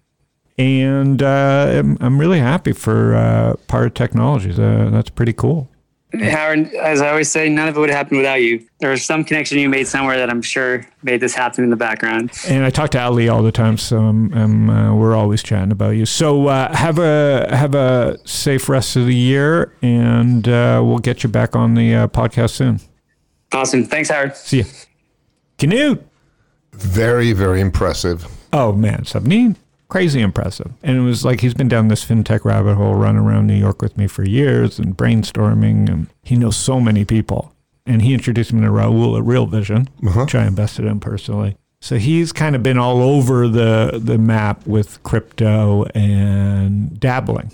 [0.57, 4.59] and uh, I'm, I'm really happy for uh, PAR Technologies.
[4.59, 5.69] Uh, that's pretty cool.
[6.13, 8.65] Howard, as I always say, none of it would happen without you.
[8.79, 11.75] There was some connection you made somewhere that I'm sure made this happen in the
[11.75, 12.31] background.
[12.47, 15.71] And I talk to Ali all the time, so I'm, I'm, uh, we're always chatting
[15.71, 16.05] about you.
[16.05, 21.23] So uh, have a have a safe rest of the year, and uh, we'll get
[21.23, 22.79] you back on the uh, podcast soon.
[23.51, 23.83] Awesome.
[23.83, 24.35] Thanks, Howard.
[24.37, 24.65] See you,
[25.57, 26.01] Canute.
[26.71, 28.25] Very, very impressive.
[28.53, 29.57] Oh man, Savneet,
[29.87, 30.71] crazy impressive.
[30.83, 33.81] And it was like he's been down this fintech rabbit hole, running around New York
[33.81, 37.53] with me for years and brainstorming, and he knows so many people.
[37.85, 40.21] And he introduced me to Raoul at Real Vision, uh-huh.
[40.21, 41.55] which I invested in personally.
[41.79, 47.51] So he's kind of been all over the the map with crypto and dabbling.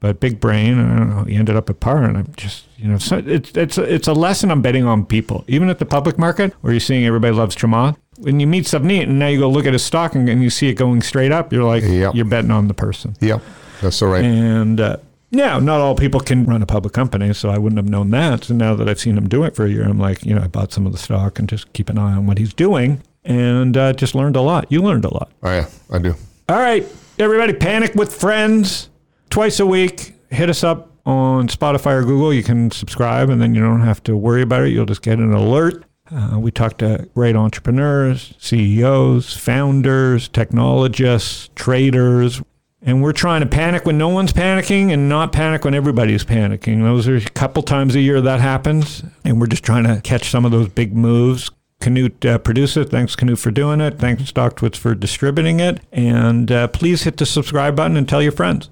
[0.00, 1.24] But big brain, I don't know.
[1.24, 4.06] He ended up at par, and I'm just, you know, so it's it's a, it's
[4.08, 7.34] a lesson I'm betting on people, even at the public market where you're seeing everybody
[7.34, 7.96] loves Chamath.
[8.18, 10.50] When you meet Savneet and now you go look at his stock and, and you
[10.50, 12.14] see it going straight up, you're like, Yep.
[12.14, 13.16] you're betting on the person.
[13.20, 13.42] Yep,
[13.80, 14.22] that's all right.
[14.24, 14.96] And uh,
[15.30, 18.44] yeah, not all people can run a public company, so I wouldn't have known that.
[18.44, 20.42] So now that I've seen him do it for a year, I'm like, you know,
[20.42, 23.02] I bought some of the stock and just keep an eye on what he's doing,
[23.24, 24.70] and uh, just learned a lot.
[24.70, 25.30] You learned a lot.
[25.42, 26.14] Oh, yeah, I do.
[26.48, 26.86] All right,
[27.18, 28.88] everybody, panic with friends
[29.30, 30.14] twice a week.
[30.30, 32.32] Hit us up on Spotify or Google.
[32.34, 34.70] You can subscribe, and then you don't have to worry about it.
[34.70, 35.84] You'll just get an alert.
[36.10, 42.42] Uh, we talk to great entrepreneurs, CEOs, founders, technologists, traders,
[42.82, 46.82] and we're trying to panic when no one's panicking and not panic when everybody's panicking.
[46.82, 50.30] Those are a couple times a year that happens, and we're just trying to catch
[50.30, 51.50] some of those big moves.
[51.80, 52.88] Canute uh, it.
[52.88, 53.98] Thanks, Canute, for doing it.
[53.98, 55.80] Thanks, StockTwits, for distributing it.
[55.92, 58.70] And uh, please hit the subscribe button and tell your friends.